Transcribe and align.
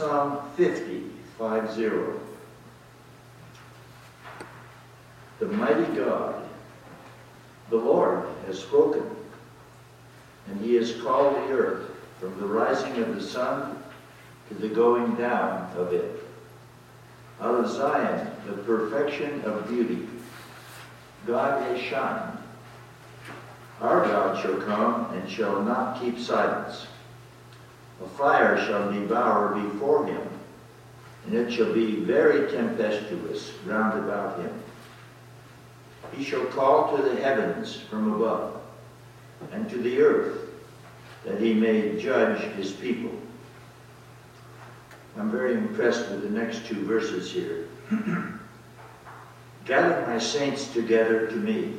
Psalm 0.00 0.40
50, 0.56 1.02
5 1.36 1.72
0. 1.74 2.20
The 5.40 5.44
mighty 5.44 5.84
God, 5.94 6.42
the 7.68 7.76
Lord, 7.76 8.26
has 8.46 8.58
spoken, 8.58 9.04
and 10.46 10.58
he 10.62 10.74
has 10.76 10.98
called 11.02 11.34
the 11.34 11.52
earth 11.52 11.90
from 12.18 12.34
the 12.40 12.46
rising 12.46 12.96
of 12.96 13.14
the 13.14 13.20
sun 13.20 13.76
to 14.48 14.54
the 14.54 14.70
going 14.70 15.16
down 15.16 15.70
of 15.76 15.92
it. 15.92 16.24
Out 17.38 17.56
of 17.56 17.70
Zion, 17.70 18.26
the 18.46 18.54
perfection 18.54 19.42
of 19.42 19.68
beauty, 19.68 20.08
God 21.26 21.62
has 21.64 21.78
shined. 21.78 22.38
Our 23.82 24.06
God 24.06 24.40
shall 24.40 24.56
come 24.62 25.12
and 25.12 25.28
shall 25.28 25.62
not 25.62 26.00
keep 26.00 26.18
silence. 26.18 26.86
A 28.02 28.08
fire 28.08 28.58
shall 28.58 28.90
devour 28.90 29.54
before 29.60 30.06
him, 30.06 30.22
and 31.26 31.34
it 31.34 31.52
shall 31.52 31.72
be 31.72 31.96
very 31.96 32.50
tempestuous 32.50 33.52
round 33.66 33.98
about 33.98 34.40
him. 34.40 34.50
He 36.12 36.24
shall 36.24 36.44
call 36.46 36.96
to 36.96 37.02
the 37.02 37.16
heavens 37.16 37.76
from 37.76 38.14
above, 38.14 38.62
and 39.52 39.68
to 39.68 39.76
the 39.76 40.00
earth, 40.00 40.48
that 41.24 41.40
he 41.40 41.52
may 41.52 41.98
judge 41.98 42.38
his 42.54 42.72
people. 42.72 43.10
I'm 45.18 45.30
very 45.30 45.52
impressed 45.52 46.10
with 46.10 46.22
the 46.22 46.30
next 46.30 46.64
two 46.66 46.82
verses 46.84 47.30
here. 47.30 47.66
Gather 49.66 50.06
my 50.06 50.18
saints 50.18 50.72
together 50.72 51.26
to 51.26 51.36
me, 51.36 51.74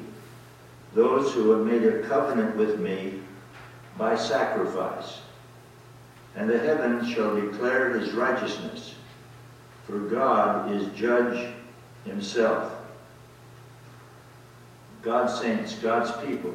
those 0.94 1.34
who 1.34 1.50
have 1.50 1.66
made 1.66 1.84
a 1.84 2.04
covenant 2.04 2.56
with 2.56 2.80
me 2.80 3.22
by 3.98 4.16
sacrifice 4.16 5.22
and 6.36 6.50
the 6.50 6.60
heavens 6.60 7.10
shall 7.10 7.36
declare 7.36 7.98
his 7.98 8.14
righteousness, 8.14 8.96
for 9.86 10.00
God 10.00 10.72
is 10.72 10.88
judge 10.98 11.54
himself. 12.06 12.74
God's 15.02 15.40
saints, 15.40 15.76
God's 15.76 16.12
people, 16.26 16.54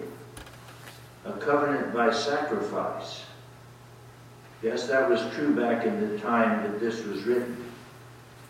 a 1.24 1.32
covenant 1.32 1.92
by 1.92 2.12
sacrifice. 2.12 3.24
Yes, 4.62 4.86
that 4.86 5.10
was 5.10 5.20
true 5.34 5.54
back 5.54 5.84
in 5.84 6.00
the 6.00 6.18
time 6.18 6.62
that 6.62 6.80
this 6.80 7.04
was 7.04 7.24
written. 7.24 7.64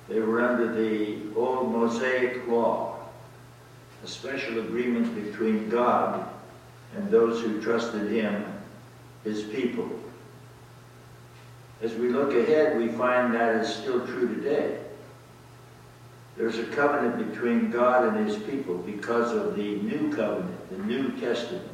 They 0.09 0.21
were 0.21 0.41
under 0.43 0.73
the 0.73 1.19
old 1.35 1.73
Mosaic 1.73 2.47
law, 2.47 2.97
a 4.05 4.07
special 4.07 4.61
agreement 4.61 5.15
between 5.15 5.69
God 5.69 6.29
and 6.97 7.11
those 7.11 7.43
who 7.43 7.61
trusted 7.61 8.11
him, 8.11 8.45
his 9.25 9.43
people. 9.43 9.91
As 11.83 11.95
we 11.95 12.09
look 12.09 12.33
ahead, 12.33 12.79
we 12.79 12.89
find 12.89 13.35
that 13.35 13.57
is 13.57 13.75
still 13.75 14.07
true 14.07 14.35
today. 14.35 14.79
There's 16.37 16.59
a 16.59 16.67
covenant 16.67 17.31
between 17.31 17.71
God 17.71 18.05
and 18.05 18.27
his 18.27 18.39
people 18.43 18.79
because 18.79 19.33
of 19.33 19.57
the 19.57 19.77
new 19.77 20.15
covenant, 20.15 20.71
the 20.71 20.85
New 20.85 21.11
Testament. 21.19 21.69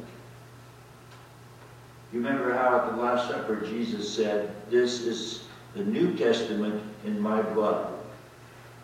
You 2.11 2.19
remember 2.19 2.53
how 2.53 2.77
at 2.77 2.91
the 2.91 3.01
Last 3.01 3.29
Supper 3.29 3.61
Jesus 3.65 4.13
said, 4.13 4.53
This 4.69 5.01
is 5.01 5.45
the 5.73 5.83
New 5.83 6.15
Testament 6.15 6.81
in 7.05 7.19
my 7.19 7.41
blood, 7.41 7.93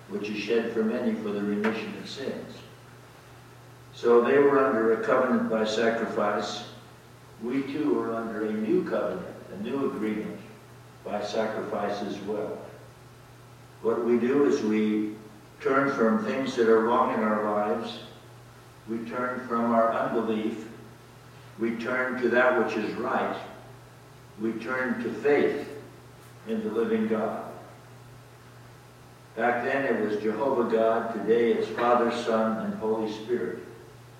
which 0.09 0.29
is 0.29 0.37
shed 0.37 0.71
for 0.73 0.83
many 0.83 1.13
for 1.15 1.29
the 1.29 1.41
remission 1.41 1.93
of 2.01 2.09
sins. 2.09 2.55
So 3.93 4.21
they 4.21 4.37
were 4.37 4.65
under 4.65 4.93
a 4.93 5.05
covenant 5.05 5.49
by 5.49 5.65
sacrifice. 5.65 6.63
We 7.43 7.63
too 7.63 7.99
are 7.99 8.15
under 8.15 8.45
a 8.45 8.53
new 8.53 8.89
covenant, 8.89 9.35
a 9.53 9.63
new 9.63 9.91
agreement 9.91 10.38
by 11.09 11.23
sacrifice 11.23 12.01
as 12.03 12.19
well. 12.21 12.57
What 13.81 14.05
we 14.05 14.19
do 14.19 14.45
is 14.45 14.61
we 14.61 15.15
turn 15.61 15.91
from 15.91 16.23
things 16.23 16.55
that 16.55 16.69
are 16.69 16.81
wrong 16.81 17.13
in 17.13 17.21
our 17.21 17.43
lives, 17.43 17.99
we 18.87 18.99
turn 18.99 19.47
from 19.47 19.71
our 19.71 19.93
unbelief, 19.93 20.67
we 21.59 21.71
turn 21.75 22.21
to 22.21 22.29
that 22.29 22.63
which 22.63 22.77
is 22.77 22.93
right, 22.95 23.37
we 24.41 24.53
turn 24.53 25.03
to 25.03 25.11
faith 25.11 25.67
in 26.47 26.63
the 26.63 26.69
living 26.69 27.07
God. 27.07 27.45
Back 29.35 29.63
then 29.63 29.85
it 29.85 30.05
was 30.05 30.21
Jehovah 30.21 30.69
God, 30.69 31.13
today 31.13 31.53
it's 31.53 31.67
Father, 31.69 32.11
Son, 32.11 32.65
and 32.65 32.73
Holy 32.75 33.11
Spirit, 33.11 33.59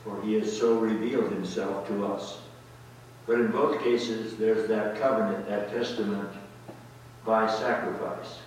for 0.04 0.22
he 0.22 0.34
has 0.36 0.58
so 0.58 0.80
revealed 0.80 1.32
himself 1.32 1.88
to 1.88 2.06
us. 2.06 2.40
But 3.28 3.40
in 3.40 3.52
both 3.52 3.84
cases, 3.84 4.38
there's 4.38 4.68
that 4.70 5.00
covenant, 5.00 5.48
that 5.48 5.72
testament 5.72 6.30
by 7.30 7.48
sacrifice. 7.48 8.40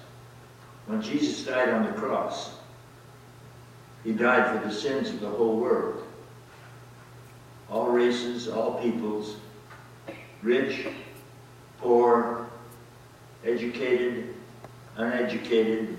When 0.87 1.00
Jesus 1.00 1.47
died 1.47 1.69
on 1.69 1.87
the 1.87 1.93
cross, 1.93 2.56
he 4.03 4.12
died 4.12 4.50
for 4.50 4.66
the 4.66 4.75
sins 4.75 5.09
of 5.09 5.20
the 5.20 5.28
whole 5.28 5.56
world. 5.56 6.03
All 7.70 7.91
races, 7.91 8.48
all 8.48 8.82
peoples, 8.82 9.37
rich, 10.43 10.88
poor, 11.78 12.48
educated, 13.44 14.34
uneducated, 14.97 15.97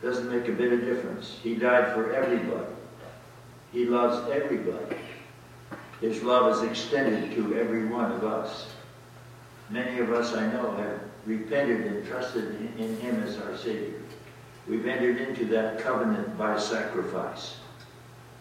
doesn't 0.00 0.30
make 0.30 0.46
a 0.46 0.52
bit 0.52 0.72
of 0.72 0.82
difference. 0.82 1.40
He 1.42 1.56
died 1.56 1.92
for 1.92 2.14
everybody. 2.14 2.72
He 3.72 3.84
loves 3.84 4.30
everybody. 4.30 4.96
His 6.00 6.22
love 6.22 6.56
is 6.56 6.70
extended 6.70 7.34
to 7.34 7.58
every 7.58 7.86
one 7.86 8.12
of 8.12 8.22
us. 8.22 8.68
Many 9.70 9.98
of 9.98 10.12
us 10.12 10.34
I 10.34 10.46
know 10.52 10.70
have 10.76 11.00
repented 11.28 11.84
and 11.84 12.06
trusted 12.06 12.56
in 12.78 12.96
him 13.00 13.22
as 13.22 13.36
our 13.38 13.54
Savior. 13.56 14.00
We've 14.66 14.86
entered 14.86 15.18
into 15.18 15.44
that 15.46 15.78
covenant 15.78 16.38
by 16.38 16.58
sacrifice. 16.58 17.56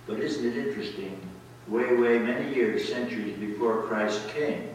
But 0.08 0.20
isn't 0.20 0.46
it 0.46 0.56
interesting, 0.56 1.20
way, 1.68 1.94
way 1.96 2.18
many 2.18 2.56
years, 2.56 2.88
centuries 2.88 3.38
before 3.38 3.84
Christ 3.84 4.28
came, 4.30 4.70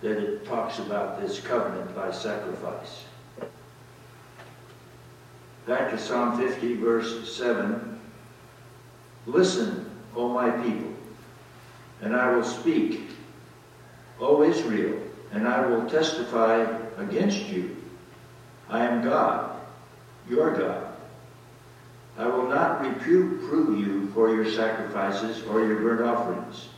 that 0.00 0.16
it 0.16 0.46
talks 0.46 0.78
about 0.78 1.20
this 1.20 1.40
covenant 1.40 1.92
by 1.94 2.12
sacrifice. 2.12 3.04
Back 5.66 5.90
to 5.90 5.98
Psalm 5.98 6.38
50, 6.38 6.76
verse 6.76 7.36
7. 7.36 8.00
Listen, 9.26 9.90
O 10.14 10.28
my 10.28 10.50
people, 10.50 10.94
and 12.00 12.14
I 12.14 12.32
will 12.32 12.44
speak, 12.44 13.10
O 14.20 14.44
Israel, 14.44 15.07
and 15.32 15.46
I 15.46 15.66
will 15.66 15.88
testify 15.88 16.64
against 16.96 17.46
you. 17.48 17.76
I 18.68 18.84
am 18.84 19.02
God, 19.02 19.60
your 20.28 20.56
God. 20.56 20.86
I 22.16 22.26
will 22.26 22.48
not 22.48 22.80
reprove 22.80 23.78
you 23.78 24.10
for 24.10 24.34
your 24.34 24.50
sacrifices 24.50 25.42
or 25.44 25.64
your 25.64 25.80
burnt 25.80 26.02
offerings, 26.02 26.68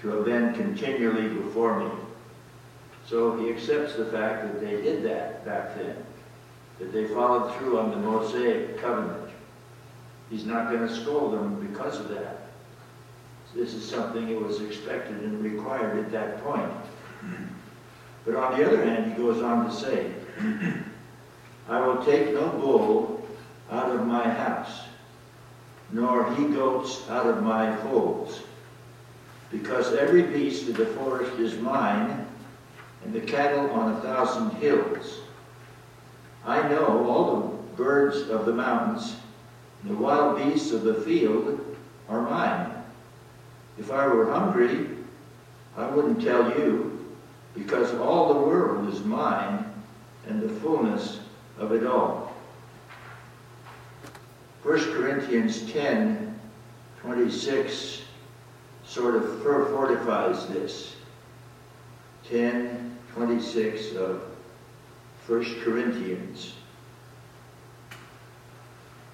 to 0.00 0.08
have 0.08 0.24
been 0.24 0.54
continually 0.54 1.28
before 1.28 1.80
me. 1.80 1.90
So 3.06 3.36
he 3.38 3.50
accepts 3.50 3.96
the 3.96 4.06
fact 4.06 4.44
that 4.44 4.60
they 4.60 4.80
did 4.80 5.02
that 5.02 5.44
back 5.44 5.74
then, 5.74 5.96
that 6.78 6.92
they 6.92 7.08
followed 7.08 7.54
through 7.56 7.78
on 7.78 7.90
the 7.90 7.96
Mosaic 7.96 8.78
covenant. 8.78 9.30
He's 10.30 10.46
not 10.46 10.70
going 10.70 10.86
to 10.86 10.94
scold 10.94 11.34
them 11.34 11.66
because 11.66 11.98
of 11.98 12.08
that. 12.10 12.46
This 13.52 13.74
is 13.74 13.84
something 13.84 14.28
that 14.28 14.40
was 14.40 14.60
expected 14.60 15.16
and 15.24 15.42
required 15.42 15.98
at 15.98 16.12
that 16.12 16.44
point. 16.44 16.70
But 18.24 18.36
on 18.36 18.58
the 18.58 18.66
other 18.66 18.84
hand, 18.84 19.12
he 19.12 19.18
goes 19.18 19.42
on 19.42 19.66
to 19.66 19.74
say, 19.74 20.12
I 21.68 21.86
will 21.86 22.04
take 22.04 22.34
no 22.34 22.48
bull 22.48 23.26
out 23.70 23.94
of 23.94 24.06
my 24.06 24.28
house, 24.28 24.82
nor 25.92 26.34
he 26.34 26.48
goats 26.48 27.08
out 27.08 27.26
of 27.26 27.42
my 27.42 27.74
folds, 27.76 28.40
because 29.50 29.94
every 29.94 30.22
beast 30.22 30.68
of 30.68 30.76
the 30.76 30.86
forest 30.86 31.38
is 31.38 31.58
mine, 31.58 32.26
and 33.04 33.14
the 33.14 33.20
cattle 33.20 33.70
on 33.70 33.92
a 33.92 34.00
thousand 34.00 34.50
hills. 34.58 35.20
I 36.44 36.68
know 36.68 37.06
all 37.06 37.34
the 37.36 37.76
birds 37.76 38.28
of 38.28 38.44
the 38.46 38.52
mountains, 38.52 39.16
and 39.82 39.92
the 39.92 39.96
wild 39.96 40.36
beasts 40.36 40.72
of 40.72 40.82
the 40.82 40.94
field 40.94 41.76
are 42.08 42.22
mine. 42.22 42.70
If 43.78 43.90
I 43.90 44.06
were 44.06 44.30
hungry, 44.30 44.88
I 45.76 45.86
wouldn't 45.86 46.20
tell 46.20 46.50
you, 46.58 46.89
because 47.54 47.94
all 47.94 48.34
the 48.34 48.40
world 48.40 48.92
is 48.92 49.02
mine 49.04 49.64
and 50.26 50.40
the 50.40 50.48
fullness 50.60 51.20
of 51.58 51.72
it 51.72 51.86
all. 51.86 52.32
1 54.62 54.78
Corinthians 54.92 55.70
10 55.72 56.26
26 57.00 58.02
sort 58.84 59.14
of 59.14 59.42
fortifies 59.42 60.46
this. 60.48 60.96
10 62.28 62.98
26 63.14 63.96
of 63.96 64.22
1 65.26 65.60
Corinthians. 65.62 66.54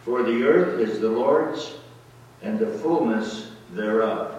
For 0.05 0.23
the 0.23 0.45
earth 0.45 0.81
is 0.81 1.01
the 1.01 1.09
Lord's 1.09 1.75
and 2.43 2.59
the 2.59 2.67
fullness 2.67 3.51
thereof. 3.73 4.35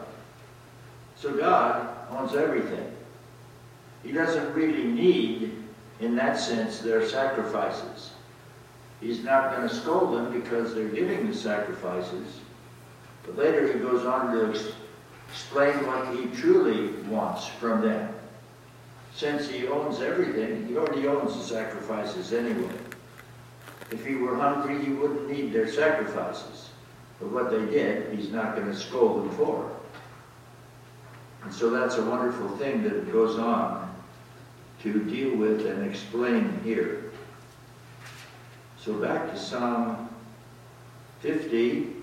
So 1.15 1.33
God 1.33 1.89
owns 2.09 2.35
everything. 2.35 2.96
He 4.03 4.11
doesn't 4.11 4.53
really 4.53 4.83
need 4.83 5.57
in 5.99 6.15
that 6.15 6.39
sense, 6.39 6.79
their 6.79 7.07
sacrifices. 7.07 8.11
He's 9.01 9.23
not 9.23 9.55
going 9.55 9.67
to 9.67 9.73
scold 9.73 10.15
them 10.15 10.31
because 10.39 10.73
they're 10.73 10.87
giving 10.87 11.27
the 11.27 11.35
sacrifices. 11.35 12.39
But 13.25 13.37
later 13.37 13.71
he 13.71 13.79
goes 13.79 14.05
on 14.05 14.33
to 14.33 14.59
explain 15.29 15.85
what 15.85 16.15
he 16.15 16.27
truly 16.39 16.89
wants 17.09 17.47
from 17.47 17.81
them. 17.81 18.13
Since 19.13 19.49
he 19.49 19.67
owns 19.67 20.01
everything, 20.01 20.67
he 20.67 20.77
already 20.77 21.07
owns 21.07 21.35
the 21.35 21.43
sacrifices 21.43 22.33
anyway. 22.33 22.75
If 23.91 24.05
he 24.05 24.15
were 24.15 24.35
hungry, 24.35 24.83
he 24.83 24.91
wouldn't 24.91 25.29
need 25.29 25.53
their 25.53 25.71
sacrifices. 25.71 26.69
But 27.19 27.31
what 27.31 27.49
they 27.49 27.65
did, 27.65 28.13
he's 28.13 28.29
not 28.31 28.55
going 28.55 28.67
to 28.67 28.75
scold 28.75 29.23
them 29.23 29.35
for. 29.37 29.71
And 31.43 31.53
so 31.53 31.69
that's 31.71 31.95
a 31.95 32.05
wonderful 32.05 32.49
thing 32.57 32.83
that 32.83 33.11
goes 33.11 33.39
on 33.39 33.86
to 34.93 34.99
deal 35.03 35.35
with 35.35 35.65
and 35.65 35.89
explain 35.89 36.59
here. 36.63 37.11
So 38.79 38.93
back 38.93 39.31
to 39.31 39.37
Psalm 39.37 40.09
50. 41.21 41.93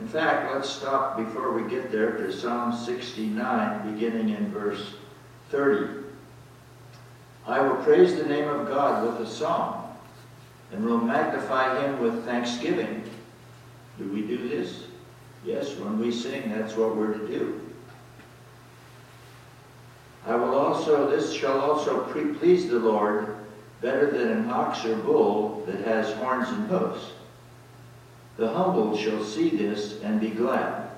In 0.00 0.08
fact, 0.08 0.54
let's 0.54 0.68
stop 0.68 1.16
before 1.16 1.52
we 1.52 1.68
get 1.70 1.90
there 1.90 2.12
to 2.12 2.32
Psalm 2.32 2.76
69, 2.76 3.94
beginning 3.94 4.30
in 4.30 4.50
verse 4.50 4.94
30. 5.50 6.04
I 7.46 7.60
will 7.60 7.76
praise 7.76 8.16
the 8.16 8.26
name 8.26 8.48
of 8.48 8.66
God 8.66 9.06
with 9.06 9.26
a 9.26 9.30
song, 9.30 9.96
and 10.72 10.84
will 10.84 10.98
magnify 10.98 11.80
him 11.80 12.00
with 12.00 12.24
thanksgiving. 12.24 13.04
Do 13.98 14.08
we 14.08 14.22
do 14.22 14.48
this? 14.48 14.84
Yes, 15.44 15.76
when 15.76 15.98
we 15.98 16.10
sing, 16.10 16.50
that's 16.50 16.74
what 16.74 16.96
we're 16.96 17.14
to 17.14 17.26
do. 17.26 17.65
I 20.26 20.34
will 20.34 20.58
also, 20.58 21.08
this 21.08 21.32
shall 21.32 21.60
also 21.60 22.00
please 22.12 22.68
the 22.68 22.80
Lord 22.80 23.36
better 23.80 24.10
than 24.10 24.28
an 24.28 24.50
ox 24.50 24.84
or 24.84 24.96
bull 24.96 25.62
that 25.66 25.84
has 25.86 26.12
horns 26.14 26.48
and 26.48 26.68
hoofs. 26.68 27.12
The 28.36 28.52
humble 28.52 28.96
shall 28.96 29.22
see 29.22 29.50
this 29.50 30.00
and 30.02 30.20
be 30.20 30.30
glad, 30.30 30.90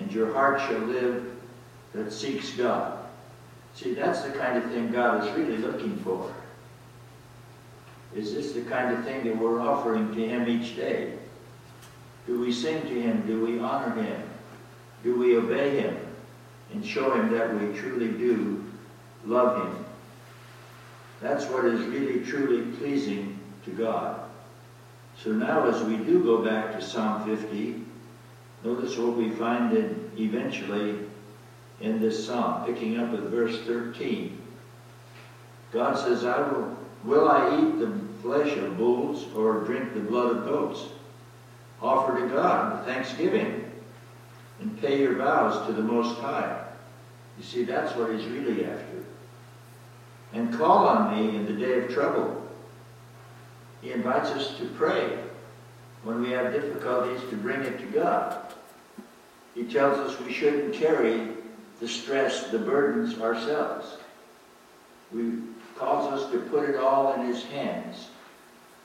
and 0.00 0.10
your 0.10 0.32
heart 0.32 0.60
shall 0.60 0.80
live 0.80 1.30
that 1.92 2.10
seeks 2.10 2.50
God. 2.54 2.98
See, 3.74 3.94
that's 3.94 4.22
the 4.22 4.30
kind 4.30 4.56
of 4.56 4.70
thing 4.70 4.90
God 4.90 5.26
is 5.26 5.36
really 5.36 5.58
looking 5.58 5.96
for. 5.98 6.34
Is 8.16 8.32
this 8.32 8.52
the 8.52 8.62
kind 8.62 8.96
of 8.96 9.04
thing 9.04 9.24
that 9.24 9.36
we're 9.36 9.60
offering 9.60 10.14
to 10.14 10.26
Him 10.26 10.48
each 10.48 10.74
day? 10.74 11.18
Do 12.26 12.40
we 12.40 12.50
sing 12.50 12.80
to 12.82 13.00
Him? 13.00 13.26
Do 13.26 13.44
we 13.44 13.60
honor 13.60 13.94
Him? 14.02 14.22
Do 15.04 15.18
we 15.18 15.36
obey 15.36 15.80
Him? 15.80 16.07
Show 16.88 17.12
Him 17.12 17.30
that 17.32 17.54
we 17.54 17.78
truly 17.78 18.08
do 18.08 18.64
love 19.26 19.66
Him. 19.66 19.84
That's 21.20 21.44
what 21.46 21.66
is 21.66 21.80
really 21.86 22.24
truly 22.24 22.72
pleasing 22.76 23.38
to 23.64 23.70
God. 23.70 24.20
So 25.22 25.32
now 25.32 25.68
as 25.68 25.82
we 25.82 25.96
do 25.96 26.22
go 26.24 26.38
back 26.44 26.72
to 26.72 26.80
Psalm 26.80 27.24
50, 27.24 27.82
notice 28.64 28.96
what 28.96 29.16
we 29.16 29.30
find 29.30 29.76
in, 29.76 30.10
eventually 30.16 31.00
in 31.80 32.00
this 32.00 32.26
psalm, 32.26 32.64
picking 32.64 32.98
up 32.98 33.12
at 33.12 33.20
verse 33.20 33.60
13. 33.62 34.40
God 35.72 35.98
says, 35.98 36.24
I 36.24 36.40
will, 36.50 36.76
will 37.04 37.28
I 37.28 37.58
eat 37.58 37.78
the 37.78 37.92
flesh 38.22 38.56
of 38.56 38.78
bulls 38.78 39.26
or 39.34 39.64
drink 39.64 39.92
the 39.92 40.00
blood 40.00 40.36
of 40.36 40.44
goats? 40.44 40.84
Offer 41.82 42.20
to 42.20 42.28
God 42.28 42.84
thanksgiving 42.86 43.70
and 44.60 44.80
pay 44.80 45.00
your 45.00 45.16
vows 45.16 45.66
to 45.66 45.72
the 45.72 45.82
Most 45.82 46.18
High. 46.18 46.67
You 47.38 47.44
see, 47.44 47.64
that's 47.64 47.94
what 47.94 48.12
he's 48.12 48.26
really 48.26 48.64
after. 48.64 49.04
And 50.32 50.52
call 50.52 50.88
on 50.88 51.14
me 51.16 51.36
in 51.36 51.46
the 51.46 51.52
day 51.52 51.78
of 51.78 51.90
trouble. 51.90 52.42
He 53.80 53.92
invites 53.92 54.30
us 54.30 54.58
to 54.58 54.66
pray 54.76 55.18
when 56.02 56.20
we 56.20 56.30
have 56.30 56.52
difficulties 56.52 57.20
to 57.30 57.36
bring 57.36 57.60
it 57.60 57.78
to 57.78 57.86
God. 57.86 58.52
He 59.54 59.64
tells 59.64 59.98
us 59.98 60.20
we 60.20 60.32
shouldn't 60.32 60.74
carry 60.74 61.28
the 61.80 61.88
stress, 61.88 62.48
the 62.48 62.58
burdens 62.58 63.20
ourselves. 63.20 63.96
He 65.12 65.38
calls 65.76 66.12
us 66.12 66.30
to 66.32 66.38
put 66.38 66.68
it 66.68 66.76
all 66.76 67.14
in 67.14 67.26
his 67.26 67.44
hands. 67.44 68.08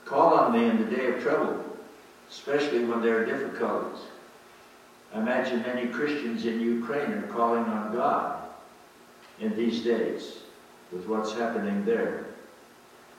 Call 0.04 0.34
on 0.34 0.52
me 0.52 0.64
in 0.64 0.78
the 0.78 0.96
day 0.96 1.06
of 1.12 1.22
trouble, 1.22 1.64
especially 2.30 2.84
when 2.84 3.02
there 3.02 3.18
are 3.18 3.26
difficulties. 3.26 4.00
I 5.12 5.18
imagine 5.18 5.62
many 5.62 5.88
Christians 5.88 6.46
in 6.46 6.60
Ukraine 6.60 7.12
are 7.12 7.28
calling 7.28 7.64
on 7.64 7.92
God 7.92 8.33
in 9.40 9.56
these 9.56 9.82
days 9.82 10.38
with 10.92 11.06
what's 11.06 11.32
happening 11.32 11.84
there. 11.84 12.26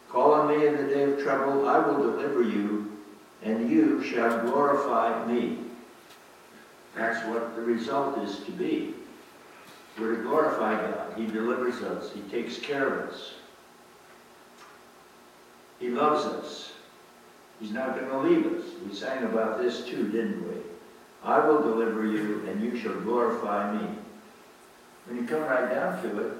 Call 0.09 0.33
on 0.33 0.47
me 0.47 0.65
in 0.65 0.77
the 0.77 0.93
day 0.93 1.03
of 1.03 1.21
trouble, 1.21 1.67
I 1.67 1.79
will 1.79 1.97
deliver 1.97 2.41
you, 2.41 2.91
and 3.43 3.69
you 3.69 4.01
shall 4.03 4.41
glorify 4.41 5.25
me. 5.25 5.59
That's 6.95 7.25
what 7.27 7.55
the 7.55 7.61
result 7.61 8.17
is 8.19 8.39
to 8.45 8.51
be. 8.51 8.93
We're 9.99 10.15
to 10.15 10.23
glorify 10.23 10.75
God. 10.75 11.17
He 11.17 11.25
delivers 11.27 11.81
us. 11.81 12.11
He 12.13 12.21
takes 12.21 12.57
care 12.57 12.87
of 12.87 13.09
us. 13.09 13.33
He 15.79 15.89
loves 15.89 16.25
us. 16.25 16.73
He's 17.59 17.71
not 17.71 17.99
going 17.99 18.09
to 18.09 18.19
leave 18.19 18.45
us. 18.53 18.65
We 18.87 18.93
sang 18.93 19.23
about 19.23 19.61
this 19.61 19.85
too, 19.85 20.09
didn't 20.09 20.47
we? 20.47 20.55
I 21.23 21.45
will 21.45 21.61
deliver 21.61 22.05
you, 22.05 22.45
and 22.47 22.61
you 22.61 22.77
shall 22.79 22.99
glorify 23.01 23.81
me. 23.81 23.87
When 25.05 25.17
you 25.17 25.27
come 25.27 25.41
right 25.41 25.69
down 25.69 26.01
to 26.01 26.27
it, 26.27 26.33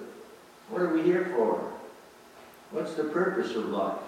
what 0.70 0.82
are 0.82 0.94
we 0.94 1.04
here 1.04 1.32
for? 1.36 1.72
What's 2.72 2.96
the 2.96 3.04
purpose 3.04 3.56
of 3.56 3.70
life? 3.70 4.00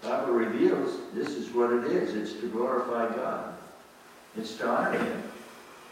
The 0.00 0.08
Bible 0.08 0.32
reveals 0.32 0.98
this 1.12 1.28
is 1.28 1.50
what 1.50 1.72
it 1.72 1.84
is. 1.84 2.14
It's 2.14 2.40
to 2.40 2.48
glorify 2.48 3.14
God. 3.14 3.54
It's 4.36 4.56
to 4.56 4.68
honor 4.68 4.98
Him. 4.98 5.22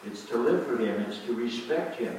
It's 0.06 0.24
to 0.26 0.38
live 0.38 0.66
for 0.66 0.78
Him. 0.78 1.02
It's 1.02 1.18
to 1.26 1.34
respect 1.34 1.98
Him. 1.98 2.16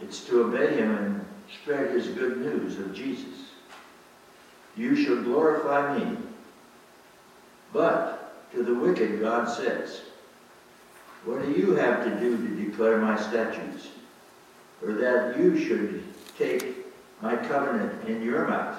It's 0.00 0.24
to 0.26 0.44
obey 0.44 0.76
Him 0.76 0.90
and 0.96 1.26
spread 1.60 1.90
His 1.90 2.08
good 2.08 2.38
news 2.38 2.78
of 2.78 2.94
Jesus. 2.94 3.50
You 4.76 4.94
shall 4.94 5.22
glorify 5.22 5.98
me. 5.98 6.16
But 7.72 8.50
to 8.52 8.62
the 8.62 8.74
wicked, 8.74 9.20
God 9.20 9.48
says, 9.48 10.02
What 11.24 11.44
do 11.44 11.52
you 11.52 11.74
have 11.74 12.04
to 12.04 12.10
do 12.18 12.36
to 12.36 12.64
declare 12.64 12.98
my 12.98 13.20
statutes? 13.20 13.88
Or 14.82 14.92
that 14.92 15.36
you 15.38 15.58
should 15.58 16.02
take 16.38 16.76
my 17.20 17.36
covenant 17.36 18.08
in 18.08 18.22
your 18.22 18.48
mouth, 18.48 18.78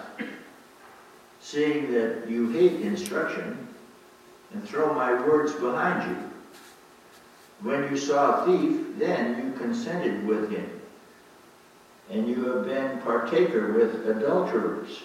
seeing 1.39 1.91
that 1.91 2.27
you 2.27 2.49
hate 2.49 2.81
instruction 2.81 3.67
and 4.51 4.67
throw 4.67 4.93
my 4.93 5.13
words 5.13 5.53
behind 5.53 6.09
you. 6.09 6.17
When 7.61 7.83
you 7.91 7.97
saw 7.97 8.41
a 8.41 8.45
thief, 8.47 8.97
then 8.97 9.37
you 9.37 9.59
consented 9.59 10.25
with 10.25 10.49
him, 10.49 10.81
and 12.09 12.27
you 12.27 12.43
have 12.45 12.65
been 12.65 12.99
partaker 13.01 13.71
with 13.73 14.07
adulterers. 14.07 15.03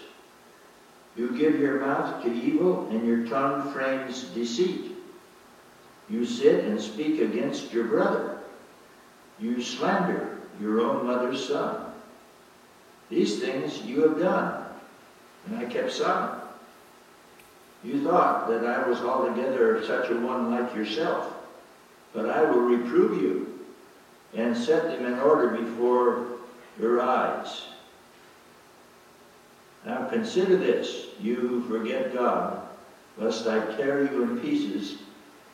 You 1.14 1.37
give 1.37 1.61
your 1.61 1.81
mouth 1.81 2.23
to 2.23 2.33
evil, 2.33 2.88
and 2.88 3.07
your 3.07 3.26
tongue 3.26 3.71
frames 3.73 4.25
deceit. 4.25 4.96
You 6.09 6.25
sit 6.25 6.65
and 6.65 6.81
speak 6.81 7.21
against 7.21 7.73
your 7.73 7.85
brother. 7.85 8.39
You 9.41 9.61
slander 9.61 10.39
your 10.61 10.81
own 10.81 11.07
mother's 11.07 11.47
son. 11.47 11.93
These 13.11 13.41
things 13.41 13.83
you 13.83 14.03
have 14.03 14.19
done. 14.19 14.65
And 15.47 15.59
I 15.59 15.65
kept 15.65 15.93
silent. 15.93 16.43
You 17.85 18.03
thought 18.03 18.49
that 18.49 18.65
I 18.65 18.89
was 18.89 19.01
altogether 19.01 19.85
such 19.85 20.11
a 20.11 20.15
one 20.15 20.51
like 20.51 20.75
yourself. 20.75 21.33
But 22.13 22.31
I 22.31 22.43
will 22.43 22.63
reprove 22.63 23.21
you 23.21 23.61
and 24.35 24.57
set 24.57 24.85
them 24.85 25.07
in 25.07 25.19
order 25.19 25.51
before 25.51 26.27
your 26.81 27.01
eyes. 27.01 27.67
Now 29.85 30.09
consider 30.09 30.57
this, 30.57 31.09
you 31.21 31.37
who 31.37 31.63
forget 31.69 32.13
God, 32.13 32.67
lest 33.19 33.47
I 33.47 33.61
tear 33.77 34.05
you 34.05 34.23
in 34.23 34.41
pieces 34.41 34.99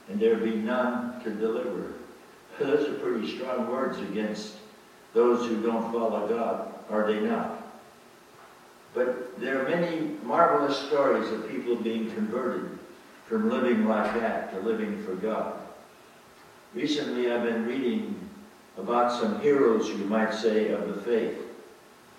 and 0.09 0.21
there 0.21 0.37
be 0.37 0.55
none 0.55 1.23
to 1.23 1.31
deliver. 1.31 1.95
Those 2.59 2.89
are 2.89 2.95
pretty 2.95 3.37
strong 3.37 3.71
words 3.71 3.99
against 3.99 4.57
those 5.15 5.47
who 5.47 5.63
don't 5.63 5.93
follow 5.93 6.27
God, 6.29 6.75
are 6.91 7.07
they 7.07 7.21
not? 7.21 7.59
But 8.95 9.41
there 9.41 9.61
are 9.61 9.69
many 9.69 10.17
marvelous 10.23 10.79
stories 10.79 11.31
of 11.31 11.49
people 11.49 11.77
being 11.77 12.11
converted 12.13 12.79
from 13.27 13.49
living 13.49 13.87
like 13.87 14.15
that 14.21 14.53
to 14.53 14.61
living 14.61 15.03
for 15.05 15.15
God. 15.15 15.59
Recently, 16.75 17.31
I've 17.31 17.45
been 17.45 17.67
reading 17.67 18.29
about 18.79 19.13
some 19.13 19.41
heroes, 19.41 19.89
you 19.89 20.05
might 20.05 20.33
say, 20.33 20.73
of 20.73 20.89
the 20.89 21.01
faith. 21.03 21.39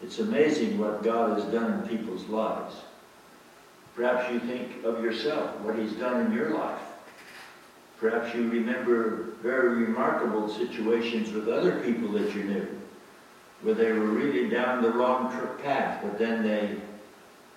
It's 0.01 0.19
amazing 0.19 0.77
what 0.77 1.03
God 1.03 1.39
has 1.39 1.51
done 1.51 1.81
in 1.81 1.87
people's 1.87 2.25
lives. 2.25 2.75
Perhaps 3.95 4.31
you 4.31 4.39
think 4.39 4.83
of 4.83 5.03
yourself, 5.03 5.59
what 5.61 5.77
He's 5.77 5.93
done 5.93 6.25
in 6.25 6.33
your 6.33 6.51
life. 6.51 6.81
Perhaps 8.03 8.35
you 8.35 8.49
remember 8.49 9.29
very 9.41 9.85
remarkable 9.85 10.49
situations 10.49 11.31
with 11.31 11.47
other 11.47 11.79
people 11.79 12.09
that 12.09 12.35
you 12.35 12.43
knew. 12.43 12.67
where 13.61 13.75
they 13.75 13.93
were 13.93 14.07
really 14.07 14.49
down 14.49 14.83
the 14.83 14.91
wrong 14.91 15.31
path, 15.63 16.01
but 16.03 16.19
then 16.19 16.43
they 16.43 16.75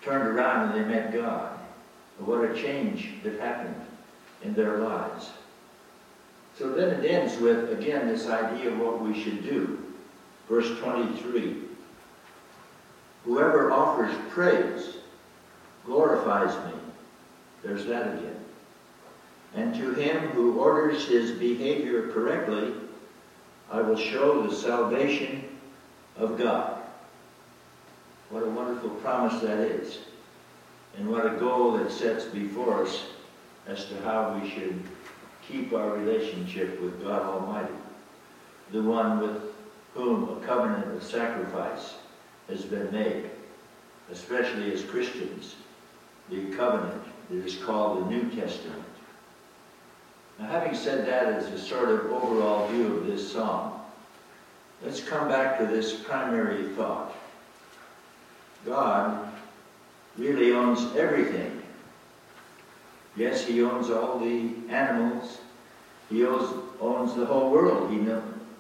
turned 0.02 0.28
around 0.28 0.70
and 0.70 0.74
they 0.78 0.88
met 0.88 1.12
God. 1.12 1.58
What 2.18 2.48
a 2.48 2.54
change 2.54 3.14
that 3.24 3.40
happened 3.40 3.74
in 4.44 4.54
their 4.54 4.78
lives. 4.78 5.30
So 6.56 6.70
then 6.70 6.90
it 6.90 7.10
ends 7.10 7.38
with, 7.38 7.72
again, 7.72 8.06
this 8.06 8.28
idea 8.28 8.70
of 8.70 8.78
what 8.78 9.02
we 9.02 9.20
should 9.20 9.42
do. 9.42 9.84
Verse 10.48 10.78
23. 10.78 11.56
Whoever 13.24 13.72
offers 13.72 14.14
praise 14.30 14.98
glorifies 15.84 16.54
me. 16.66 16.78
There's 17.64 17.86
that 17.86 18.14
again. 18.14 18.36
And 19.54 19.74
to 19.74 19.92
him 19.94 20.28
who 20.28 20.58
orders 20.58 21.06
his 21.06 21.32
behavior 21.32 22.10
correctly, 22.12 22.74
I 23.70 23.80
will 23.80 23.96
show 23.96 24.42
the 24.42 24.54
salvation 24.54 25.44
of 26.16 26.38
God. 26.38 26.82
What 28.30 28.42
a 28.42 28.50
wonderful 28.50 28.90
promise 28.90 29.40
that 29.42 29.58
is. 29.58 29.98
And 30.98 31.10
what 31.10 31.26
a 31.26 31.36
goal 31.38 31.72
that 31.78 31.90
sets 31.90 32.24
before 32.24 32.82
us 32.82 33.04
as 33.66 33.86
to 33.86 34.00
how 34.02 34.38
we 34.38 34.48
should 34.50 34.82
keep 35.46 35.72
our 35.72 35.90
relationship 35.90 36.80
with 36.80 37.02
God 37.02 37.22
Almighty, 37.22 37.74
the 38.72 38.82
one 38.82 39.20
with 39.20 39.42
whom 39.94 40.28
a 40.36 40.46
covenant 40.46 40.94
of 40.94 41.02
sacrifice 41.02 41.94
has 42.48 42.64
been 42.64 42.90
made, 42.92 43.30
especially 44.10 44.72
as 44.72 44.82
Christians, 44.84 45.56
the 46.30 46.46
covenant 46.56 47.02
that 47.30 47.44
is 47.44 47.56
called 47.56 48.04
the 48.04 48.10
New 48.10 48.30
Testament. 48.30 48.82
Now, 50.38 50.47
having 50.47 50.75
said 50.75 51.07
that 51.07 51.26
as 51.26 51.49
a 51.49 51.59
sort 51.59 51.88
of 51.88 52.12
overall 52.12 52.69
view 52.69 52.99
of 52.99 53.07
this 53.07 53.33
psalm, 53.33 53.81
let's 54.85 55.00
come 55.00 55.28
back 55.28 55.59
to 55.59 55.66
this 55.66 55.95
primary 55.95 56.64
thought. 56.75 57.14
God 58.64 59.33
really 60.19 60.52
owns 60.52 60.95
everything. 60.97 61.62
Yes, 63.16 63.47
he 63.47 63.62
owns 63.62 63.90
all 63.90 64.19
the 64.19 64.50
animals. 64.69 65.38
He 66.11 66.25
owns, 66.26 66.52
owns 66.81 67.14
the 67.14 67.25
whole 67.25 67.50
world. 67.50 67.90
He 67.90 68.07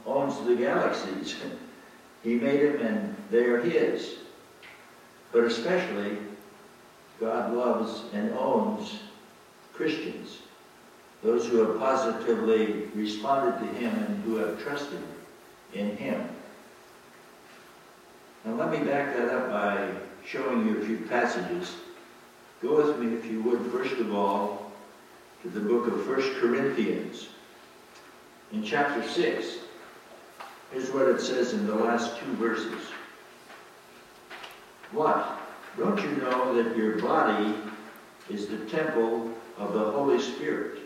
owns 0.06 0.46
the 0.46 0.56
galaxies. 0.56 1.36
he 2.22 2.34
made 2.36 2.62
them 2.62 2.86
and 2.86 3.16
they 3.30 3.44
are 3.44 3.60
his. 3.60 4.16
But 5.32 5.44
especially, 5.44 6.18
God 7.20 7.52
loves 7.52 8.04
and 8.12 8.32
owns 8.32 9.00
Christians, 9.72 10.38
those 11.26 11.48
who 11.48 11.56
have 11.56 11.76
positively 11.80 12.84
responded 12.94 13.58
to 13.58 13.74
him 13.74 13.92
and 13.92 14.22
who 14.22 14.36
have 14.36 14.62
trusted 14.62 15.00
in 15.74 15.96
him. 15.96 16.28
Now 18.44 18.54
let 18.54 18.70
me 18.70 18.78
back 18.78 19.16
that 19.16 19.34
up 19.34 19.50
by 19.50 19.90
showing 20.24 20.68
you 20.68 20.78
a 20.78 20.84
few 20.84 20.98
passages. 21.08 21.74
Go 22.62 22.76
with 22.76 23.00
me, 23.00 23.16
if 23.16 23.26
you 23.26 23.42
would, 23.42 23.60
first 23.72 23.94
of 23.94 24.14
all, 24.14 24.70
to 25.42 25.48
the 25.48 25.58
book 25.58 25.88
of 25.88 26.06
1 26.06 26.34
Corinthians. 26.40 27.28
In 28.52 28.62
chapter 28.62 29.02
6, 29.02 29.58
here's 30.72 30.92
what 30.92 31.08
it 31.08 31.20
says 31.20 31.54
in 31.54 31.66
the 31.66 31.74
last 31.74 32.16
two 32.20 32.32
verses. 32.34 32.92
What? 34.92 35.40
Don't 35.76 36.00
you 36.00 36.10
know 36.18 36.62
that 36.62 36.76
your 36.76 37.00
body 37.00 37.52
is 38.30 38.46
the 38.46 38.58
temple 38.66 39.32
of 39.58 39.72
the 39.72 39.90
Holy 39.90 40.20
Spirit, 40.20 40.85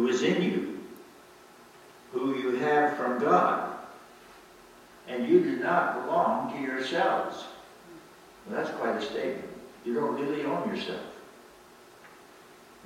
who 0.00 0.08
is 0.08 0.22
in 0.22 0.42
you, 0.42 0.78
who 2.12 2.38
you 2.38 2.56
have 2.56 2.96
from 2.96 3.18
God? 3.20 3.70
and 5.10 5.28
you 5.28 5.40
do 5.40 5.56
not 5.56 6.06
belong 6.06 6.52
to 6.52 6.62
yourselves. 6.62 7.44
Well, 8.46 8.56
that's 8.56 8.70
quite 8.78 8.96
a 8.96 9.02
statement. 9.02 9.48
You 9.84 9.94
don't 9.94 10.14
really 10.14 10.44
own 10.44 10.68
yourself. 10.68 11.02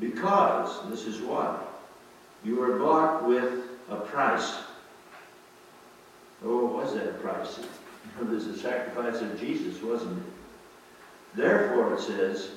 Because, 0.01 0.89
this 0.89 1.05
is 1.05 1.21
what? 1.21 1.83
You 2.45 2.57
were 2.57 2.79
bought 2.79 3.29
with 3.29 3.65
a 3.91 3.97
price. 3.97 4.55
Oh, 6.45 6.65
what 6.65 6.85
was 6.85 6.95
that 6.95 7.23
price? 7.23 7.61
It 8.21 8.29
was 8.29 8.47
the 8.47 8.57
sacrifice 8.57 9.23
of 9.23 9.41
Jesus, 9.41 9.83
wasn't 9.83 10.19
it? 10.19 10.25
Therefore, 11.35 11.95
it 11.95 12.01
says, 12.01 12.51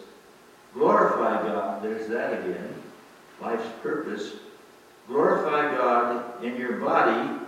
glorify 0.73 1.41
God. 1.47 1.81
There's 1.81 2.07
that 2.09 2.33
again. 2.33 2.75
Life's 3.41 3.67
purpose. 3.81 4.33
Glorify 5.07 5.75
God 5.75 6.43
in 6.43 6.57
your 6.57 6.73
body 6.73 7.39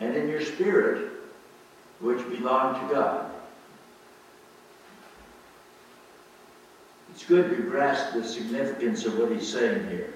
and 0.00 0.16
in 0.16 0.28
your 0.28 0.40
spirit, 0.40 1.10
which 2.00 2.28
belong 2.28 2.88
to 2.88 2.94
God. 2.94 3.30
It's 7.10 7.24
good 7.24 7.50
to 7.50 7.62
grasp 7.62 8.14
the 8.14 8.24
significance 8.24 9.04
of 9.04 9.18
what 9.18 9.32
he's 9.32 9.46
saying 9.46 9.88
here. 9.88 10.14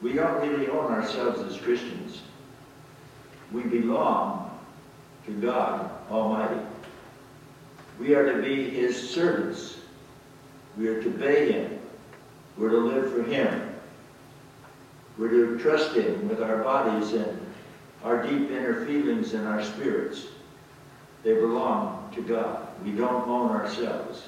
We 0.00 0.12
don't 0.12 0.40
really 0.40 0.68
own 0.68 0.92
ourselves 0.92 1.40
as 1.40 1.60
Christians. 1.60 2.22
We 3.52 3.62
belong 3.62 4.58
to 5.26 5.32
God 5.32 5.90
Almighty. 6.10 6.60
We 7.98 8.14
are 8.14 8.32
to 8.32 8.42
be 8.42 8.70
his 8.70 9.10
servants. 9.10 9.78
We 10.76 10.88
are 10.88 11.02
to 11.02 11.08
obey 11.08 11.52
him. 11.52 11.78
We're 12.56 12.70
to 12.70 12.78
live 12.78 13.12
for 13.12 13.22
him. 13.22 13.74
We're 15.18 15.28
to 15.30 15.58
trust 15.58 15.94
him 15.94 16.28
with 16.28 16.40
our 16.40 16.62
bodies 16.62 17.12
and 17.12 17.40
our 18.04 18.22
deep 18.22 18.50
inner 18.52 18.86
feelings 18.86 19.34
and 19.34 19.46
our 19.48 19.62
spirits. 19.62 20.26
They 21.24 21.34
belong 21.34 22.10
to 22.14 22.22
God. 22.22 22.68
We 22.84 22.92
don't 22.92 23.26
own 23.28 23.50
ourselves. 23.50 24.22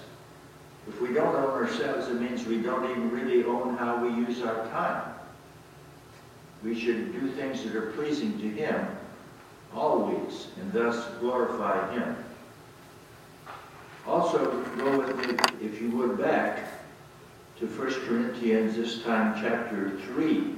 If 0.88 1.00
we 1.00 1.14
don't 1.14 1.34
own 1.36 1.50
ourselves, 1.50 2.08
it 2.08 2.20
means 2.20 2.44
we 2.44 2.60
don't 2.60 2.90
even 2.90 3.10
really 3.10 3.44
own 3.44 3.76
how 3.76 4.04
we 4.04 4.08
use 4.08 4.42
our 4.42 4.66
time. 4.68 5.14
We 6.64 6.78
should 6.78 7.12
do 7.12 7.30
things 7.30 7.62
that 7.62 7.76
are 7.76 7.92
pleasing 7.92 8.38
to 8.40 8.48
Him 8.48 8.86
always, 9.72 10.48
and 10.60 10.72
thus 10.72 11.06
glorify 11.20 11.94
Him. 11.94 12.16
Also, 14.06 14.62
go 14.76 14.98
with 14.98 15.16
me, 15.16 15.38
if 15.64 15.80
you 15.80 15.90
would, 15.92 16.18
back 16.18 16.66
to 17.60 17.66
1 17.66 17.92
Corinthians, 18.06 18.74
this 18.74 19.02
time 19.04 19.40
chapter 19.40 19.96
3. 20.14 20.56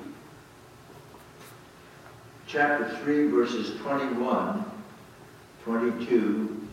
Chapter 2.52 2.87
3, 3.02 3.28
verses 3.28 3.80
21 3.80 4.62
22 5.64 6.68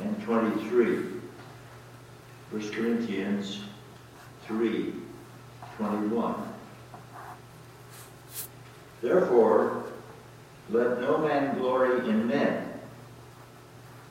and 0.00 0.22
23. 0.22 0.96
1 2.52 2.70
Corinthians 2.70 3.62
3, 4.46 4.94
21. 5.76 6.34
Therefore, 9.02 9.86
let 10.70 11.00
no 11.00 11.18
man 11.18 11.58
glory 11.58 12.08
in 12.08 12.28
men, 12.28 12.72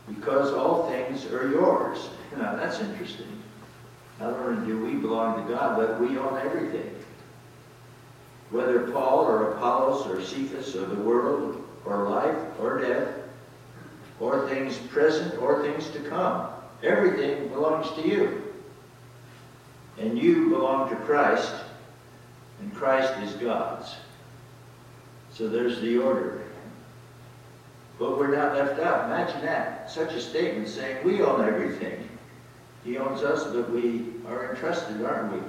because 0.10 0.52
all 0.52 0.90
things 0.90 1.26
are 1.28 1.50
yours. 1.50 2.10
Now, 2.38 2.56
that's 2.56 2.82
interesting. 2.82 3.42
Not 4.20 4.34
only 4.34 4.68
do 4.68 4.86
we 4.86 4.96
belong 4.96 5.42
to 5.42 5.54
God, 5.54 5.78
but 5.78 6.02
we 6.02 6.18
own 6.18 6.38
everything. 6.38 6.97
Whether 8.50 8.92
Paul 8.92 9.25
or 9.25 9.51
Apollos 9.51 10.08
or 10.08 10.24
Cephas 10.24 10.75
or 10.75 10.86
the 10.86 11.01
world 11.01 11.63
or 11.86 12.10
life 12.10 12.38
or 12.60 12.82
death 12.82 13.10
or 14.20 14.48
things 14.50 14.77
present 14.77 15.39
or 15.42 15.62
things 15.62 15.89
to 15.92 16.00
come. 16.00 16.48
Everything 16.84 17.48
belongs 17.50 17.92
to 17.96 18.08
you. 18.08 18.44
And 20.00 20.18
you 20.18 20.50
belong 20.50 20.89
to 20.89 20.96
Christ, 20.96 21.51
and 22.60 22.74
Christ 22.74 23.13
is 23.24 23.34
God's. 23.34 23.96
So 25.34 25.48
there's 25.48 25.82
the 25.82 25.98
order. 25.98 26.44
But 28.00 28.18
we're 28.18 28.36
not 28.36 28.56
left 28.56 28.80
out. 28.80 29.06
Imagine 29.06 29.42
that. 29.42 29.89
Such 29.89 30.13
a 30.13 30.22
statement 30.22 30.68
saying 30.68 31.04
we 31.04 31.22
own 31.22 31.48
everything. 31.48 32.08
He 32.84 32.98
owns 32.98 33.24
us, 33.24 33.44
but 33.51 33.72
we 33.72 34.06
are 34.27 34.51
entrusted, 34.51 35.04
aren't 35.04 35.34
we? 35.34 35.39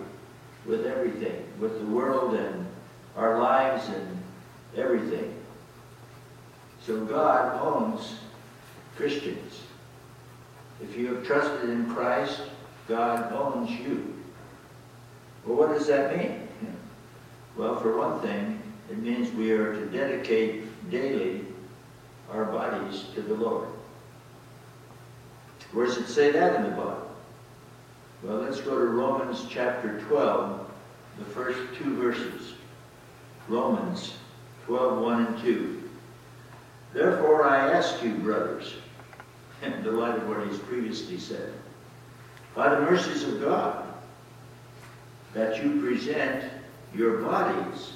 With 0.71 0.87
everything, 0.87 1.45
with 1.61 1.78
the 1.78 1.87
world 1.87 2.35
and 2.35 2.67
our 3.19 3.39
lives 3.41 3.89
and 3.89 4.23
everything. 4.77 5.35
So 6.87 7.05
God 7.05 7.61
owns 7.61 8.15
Christians. 8.97 9.61
If 10.81 10.97
you 10.97 11.15
have 11.15 11.27
trusted 11.27 11.69
in 11.69 11.93
Christ, 11.93 12.41
God 12.87 13.33
owns 13.33 13.71
you. 13.71 14.15
Well, 15.45 15.59
what 15.59 15.77
does 15.77 15.89
that 15.89 16.17
mean? 16.17 16.49
Well, 17.57 17.81
for 17.81 17.99
one 17.99 18.21
thing, 18.21 18.63
it 18.89 18.99
means 18.99 19.33
we 19.33 19.51
are 19.51 19.75
to 19.75 19.87
dedicate 19.87 20.91
daily 20.91 21.45
our 22.31 22.45
bodies 22.45 23.07
to 23.15 23.21
the 23.21 23.35
Lord. 23.35 23.69
Where 25.73 25.87
does 25.87 25.99
it 25.99 26.07
say 26.07 26.31
that 26.31 26.55
in 26.55 26.63
the 26.63 26.71
Bible? 26.71 27.11
Well, 28.23 28.39
let's 28.39 28.61
go 28.61 28.79
to 28.79 28.85
Romans 28.85 29.45
chapter 29.51 30.01
12, 30.03 30.71
the 31.19 31.25
first 31.25 31.59
two 31.77 31.97
verses. 31.97 32.53
Romans 33.49 34.14
12, 34.67 35.02
1 35.02 35.26
and 35.26 35.43
2. 35.43 35.90
Therefore 36.93 37.45
I 37.45 37.73
ask 37.73 38.02
you, 38.02 38.14
brothers, 38.14 38.75
in 39.62 39.83
the 39.83 39.93
light 39.93 40.17
of 40.17 40.28
what 40.28 40.47
he's 40.47 40.59
previously 40.59 41.19
said, 41.19 41.52
by 42.55 42.75
the 42.75 42.81
mercies 42.81 43.25
of 43.25 43.40
God, 43.40 43.85
that 45.35 45.62
you 45.62 45.81
present 45.81 46.50
your 46.95 47.19
bodies 47.19 47.93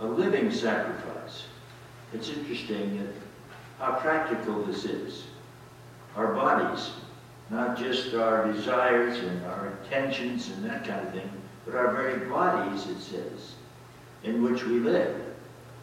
a 0.00 0.06
living 0.06 0.50
sacrifice. 0.50 1.44
It's 2.12 2.28
interesting 2.28 2.98
that 2.98 3.14
how 3.78 3.98
practical 4.00 4.62
this 4.64 4.84
is. 4.84 5.24
Our 6.16 6.34
bodies, 6.34 6.90
not 7.50 7.78
just 7.78 8.14
our 8.14 8.50
desires 8.52 9.18
and 9.18 9.44
our 9.46 9.72
intentions 9.82 10.48
and 10.48 10.64
that 10.64 10.84
kind 10.84 11.06
of 11.06 11.12
thing, 11.12 11.30
but 11.64 11.74
our 11.74 11.92
very 11.92 12.28
bodies, 12.28 12.86
it 12.88 13.00
says, 13.00 13.54
in 14.24 14.42
which 14.42 14.64
we 14.64 14.80
live. 14.80 15.16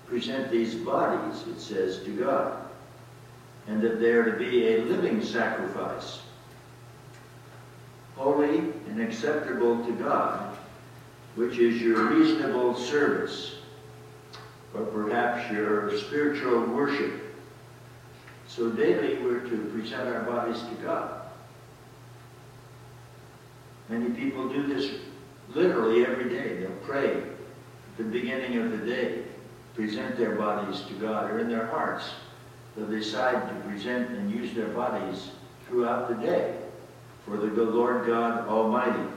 Present 0.08 0.52
these 0.52 0.76
bodies, 0.76 1.44
it 1.48 1.60
says, 1.60 2.00
to 2.04 2.12
God. 2.12 2.66
And 3.68 3.82
that 3.82 4.00
they 4.00 4.12
are 4.12 4.32
to 4.32 4.38
be 4.38 4.68
a 4.68 4.82
living 4.84 5.24
sacrifice, 5.24 6.20
holy 8.16 8.60
and 8.88 9.02
acceptable 9.02 9.84
to 9.86 9.92
God, 9.94 10.58
which 11.36 11.58
is 11.58 11.82
your 11.82 12.06
reasonable 12.06 12.76
service, 12.76 13.56
or 14.74 14.86
perhaps 14.86 15.52
your 15.52 15.98
spiritual 15.98 16.62
worship. 16.68 17.22
So 18.48 18.70
daily 18.70 19.22
we're 19.22 19.42
to 19.42 19.58
present 19.74 20.08
our 20.08 20.24
bodies 20.24 20.62
to 20.62 20.76
God. 20.82 21.22
Many 23.90 24.10
people 24.12 24.48
do 24.48 24.66
this 24.68 24.92
literally 25.54 26.06
every 26.06 26.30
day. 26.30 26.58
They'll 26.58 26.72
pray 26.86 27.22
the 27.98 28.04
beginning 28.04 28.58
of 28.58 28.72
the 28.72 28.86
day, 28.86 29.24
present 29.74 30.18
their 30.18 30.36
bodies 30.36 30.82
to 30.82 30.94
God, 30.94 31.32
or 31.32 31.40
in 31.40 31.50
their 31.50 31.68
hearts. 31.68 32.10
They'll 32.76 32.88
decide 32.88 33.48
to 33.48 33.70
present 33.70 34.10
and 34.12 34.32
use 34.32 34.54
their 34.54 34.68
bodies 34.68 35.32
throughout 35.68 36.08
the 36.10 36.16
day 36.16 36.58
for 37.26 37.38
the 37.38 37.48
Lord 37.48 38.08
God 38.08 38.48
Almighty. 38.48 39.10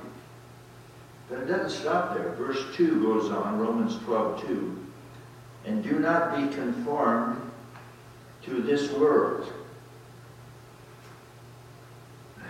But 1.29 1.41
it 1.41 1.47
doesn't 1.47 1.71
stop 1.71 2.15
there. 2.15 2.31
Verse 2.33 2.75
2 2.75 3.03
goes 3.03 3.31
on, 3.31 3.59
Romans 3.59 3.97
12, 4.05 4.47
2. 4.47 4.87
And 5.67 5.85
do 5.85 5.99
not 5.99 6.37
be 6.37 6.55
conformed 6.55 7.41
to 8.43 8.63
this 8.63 8.91
world. 8.93 9.53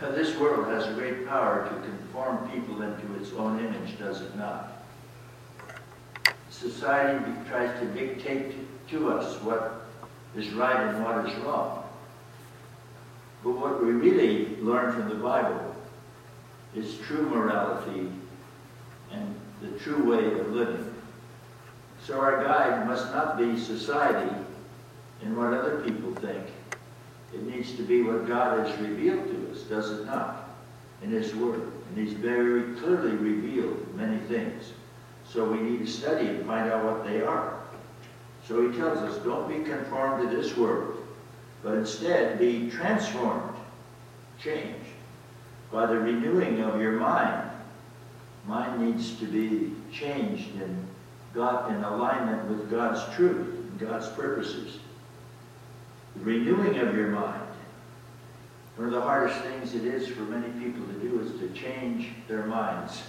This 0.01 0.35
world 0.39 0.67
has 0.69 0.87
a 0.87 0.95
great 0.95 1.29
power 1.29 1.69
to 1.69 1.89
conform 1.89 2.51
people 2.51 2.81
into 2.83 3.15
its 3.17 3.33
own 3.33 3.59
image, 3.59 3.99
does 3.99 4.23
it 4.23 4.35
not? 4.37 4.80
Society 6.61 7.33
tries 7.49 7.81
to 7.81 7.87
dictate 7.87 8.55
to 8.91 9.09
us 9.09 9.41
what 9.43 9.89
is 10.37 10.51
right 10.51 10.89
and 10.89 11.03
what 11.03 11.27
is 11.27 11.35
wrong. 11.39 11.83
But 13.43 13.53
what 13.53 13.83
we 13.83 13.93
really 13.93 14.57
learn 14.57 14.93
from 14.93 15.09
the 15.09 15.15
Bible 15.15 15.75
is 16.75 16.99
true 16.99 17.23
morality 17.23 18.11
and 19.11 19.35
the 19.63 19.79
true 19.79 20.05
way 20.05 20.39
of 20.39 20.53
living. 20.53 20.95
So 22.05 22.21
our 22.21 22.45
guide 22.45 22.87
must 22.87 23.11
not 23.11 23.39
be 23.39 23.59
society 23.59 24.37
and 25.23 25.35
what 25.39 25.55
other 25.55 25.81
people 25.81 26.15
think. 26.17 26.45
It 27.33 27.43
needs 27.45 27.75
to 27.77 27.83
be 27.83 28.03
what 28.03 28.29
God 28.29 28.67
has 28.67 28.79
revealed 28.81 29.25
to 29.29 29.53
us, 29.53 29.63
does 29.63 29.91
it 29.93 30.05
not? 30.05 30.51
In 31.03 31.11
His 31.11 31.35
Word. 31.35 31.73
And 31.89 32.07
He's 32.07 32.13
very 32.13 32.75
clearly 32.75 33.13
revealed 33.13 33.95
many 33.95 34.19
things. 34.27 34.73
So 35.33 35.45
we 35.45 35.61
need 35.61 35.79
to 35.79 35.87
study 35.87 36.27
and 36.27 36.45
find 36.45 36.71
out 36.71 36.85
what 36.85 37.05
they 37.05 37.23
are. 37.23 37.61
So 38.47 38.69
He 38.69 38.77
tells 38.77 38.99
us, 38.99 39.23
don't 39.25 39.49
be 39.49 39.63
conformed 39.63 40.29
to 40.29 40.37
this 40.37 40.57
world, 40.57 41.07
but 41.63 41.75
instead 41.75 42.39
be 42.39 42.69
transformed, 42.69 43.57
changed, 44.43 44.91
by 45.71 45.87
the 45.87 45.99
renewing 45.99 46.63
of 46.63 46.81
your 46.81 46.93
mind. 46.93 47.49
Mind 48.47 48.85
needs 48.85 49.15
to 49.17 49.27
be 49.27 49.73
changed 49.93 50.55
and 50.57 50.87
got 51.33 51.71
in 51.71 51.85
alignment 51.85 52.49
with 52.49 52.69
God's 52.69 53.03
truth 53.15 53.47
and 53.47 53.79
God's 53.79 54.09
purposes. 54.09 54.81
The 56.17 56.25
renewing 56.25 56.79
of 56.79 56.97
your 56.97 57.09
mind. 57.09 57.43
One 58.77 58.89
of 58.89 58.95
the 58.95 59.01
hardest 59.01 59.39
things 59.43 59.75
it 59.75 59.85
is 59.85 60.09
for 60.09 60.23
many 60.23 60.49
people 60.59 60.85
to 60.87 60.93
do 60.95 61.21
is 61.21 61.39
to 61.39 61.49
change 61.51 62.09
their 62.27 62.47
minds. 62.47 63.03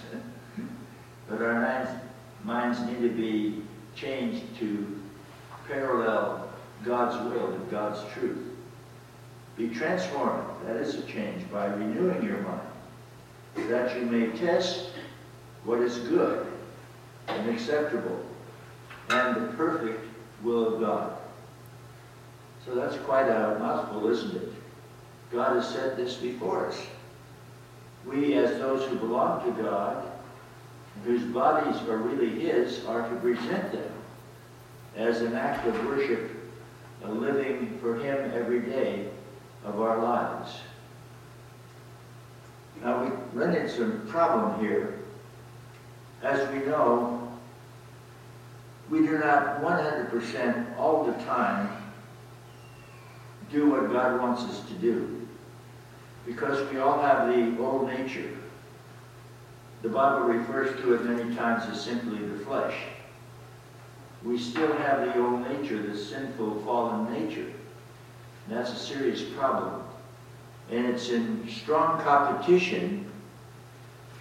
but 1.28 1.42
our 1.42 1.60
minds, 1.60 1.90
minds 2.44 2.80
need 2.80 3.00
to 3.00 3.10
be 3.10 3.62
changed 3.94 4.44
to 4.58 5.00
parallel 5.68 6.50
God's 6.84 7.16
will 7.30 7.52
and 7.52 7.70
God's 7.70 8.00
truth. 8.12 8.38
Be 9.56 9.68
transformed, 9.68 10.44
that 10.66 10.76
is 10.76 10.94
a 10.94 11.02
change, 11.02 11.50
by 11.50 11.66
renewing 11.66 12.22
your 12.24 12.38
mind, 12.38 13.68
that 13.68 13.96
you 13.96 14.06
may 14.06 14.36
test 14.38 14.90
what 15.64 15.80
is 15.80 15.98
good 15.98 16.46
and 17.28 17.50
acceptable 17.50 18.24
and 19.10 19.36
the 19.36 19.52
perfect 19.52 20.04
will 20.42 20.74
of 20.74 20.80
God. 20.80 21.16
So 22.64 22.74
that's 22.74 22.96
quite 22.98 23.28
a 23.28 23.58
mouthful, 23.58 24.08
isn't 24.08 24.36
it? 24.36 24.48
God 25.32 25.56
has 25.56 25.68
said 25.68 25.96
this 25.96 26.14
before 26.16 26.66
us. 26.66 26.80
We, 28.06 28.34
as 28.34 28.58
those 28.58 28.88
who 28.88 28.96
belong 28.96 29.44
to 29.44 29.62
God, 29.62 30.11
whose 31.04 31.22
bodies 31.22 31.80
are 31.88 31.96
really 31.96 32.40
His, 32.40 32.84
are 32.86 33.08
to 33.08 33.16
present 33.16 33.72
them 33.72 33.92
as 34.96 35.22
an 35.22 35.34
act 35.34 35.66
of 35.66 35.86
worship, 35.86 36.30
a 37.04 37.10
living 37.10 37.78
for 37.80 37.96
Him 37.96 38.30
every 38.34 38.60
day 38.60 39.08
of 39.64 39.80
our 39.80 39.98
lives. 39.98 40.50
Now, 42.82 43.04
we 43.04 43.10
run 43.38 43.54
into 43.54 43.68
some 43.68 44.06
problem 44.08 44.60
here. 44.60 44.98
As 46.22 46.48
we 46.52 46.60
know, 46.60 47.32
we 48.90 49.00
do 49.00 49.18
not 49.18 49.62
100% 49.62 50.78
all 50.78 51.04
the 51.04 51.12
time 51.24 51.68
do 53.52 53.70
what 53.70 53.92
God 53.92 54.20
wants 54.20 54.42
us 54.42 54.66
to 54.68 54.74
do. 54.74 55.26
Because 56.26 56.70
we 56.72 56.78
all 56.78 57.00
have 57.00 57.28
the 57.28 57.62
old 57.62 57.88
nature. 57.88 58.30
The 59.82 59.88
Bible 59.88 60.26
refers 60.26 60.80
to 60.80 60.94
it 60.94 61.04
many 61.04 61.34
times 61.34 61.64
as 61.68 61.82
simply 61.84 62.18
the 62.24 62.44
flesh. 62.44 62.74
We 64.24 64.38
still 64.38 64.72
have 64.72 65.00
the 65.06 65.20
old 65.20 65.48
nature, 65.48 65.82
the 65.82 65.98
sinful, 65.98 66.62
fallen 66.62 67.12
nature. 67.12 67.50
And 68.46 68.56
that's 68.56 68.72
a 68.72 68.76
serious 68.76 69.22
problem. 69.22 69.82
And 70.70 70.86
it's 70.86 71.10
in 71.10 71.48
strong 71.48 72.00
competition 72.02 73.10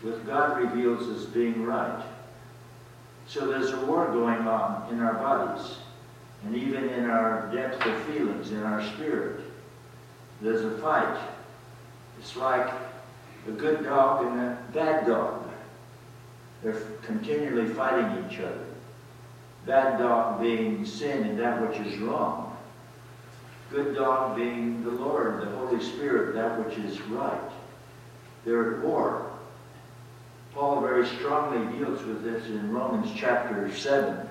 with 0.04 0.26
God 0.26 0.58
reveals 0.58 1.08
as 1.08 1.26
being 1.26 1.64
right. 1.64 2.04
So 3.28 3.48
there's 3.48 3.72
a 3.72 3.86
war 3.86 4.08
going 4.08 4.48
on 4.48 4.92
in 4.92 5.00
our 5.00 5.14
bodies 5.14 5.78
and 6.44 6.56
even 6.56 6.90
in 6.90 7.08
our 7.10 7.52
depth 7.54 7.86
of 7.86 8.02
feelings, 8.04 8.52
in 8.52 8.64
our 8.64 8.84
spirit. 8.94 9.42
There's 10.42 10.66
a 10.66 10.78
fight. 10.80 11.20
It's 12.20 12.36
like 12.36 12.74
a 13.48 13.52
good 13.52 13.84
dog 13.84 14.26
and 14.26 14.40
a 14.40 14.58
bad 14.74 15.06
dog. 15.06 15.41
They're 16.64 16.82
continually 17.04 17.74
fighting 17.74 18.26
each 18.26 18.40
other. 18.40 18.66
Bad 19.66 20.00
dog 20.00 20.42
being 20.42 20.86
sin 20.86 21.24
and 21.24 21.40
that 21.40 21.62
which 21.62 21.80
is 21.86 21.98
wrong. 22.00 22.58
Good 23.70 23.96
dog 23.96 24.36
being 24.36 24.84
the 24.84 24.92
Lord, 24.92 25.42
the 25.42 25.56
Holy 25.56 25.82
Spirit, 25.82 26.36
that 26.36 26.66
which 26.66 26.78
is 26.78 27.02
right. 27.04 27.52
They're 28.44 28.76
at 28.76 28.84
war. 28.84 29.32
Paul 30.54 30.82
very 30.82 31.08
strongly 31.08 31.78
deals 31.78 32.04
with 32.04 32.24
this 32.24 32.46
in 32.48 32.72
Romans 32.72 33.10
chapter 33.16 33.74
7. 33.74 34.28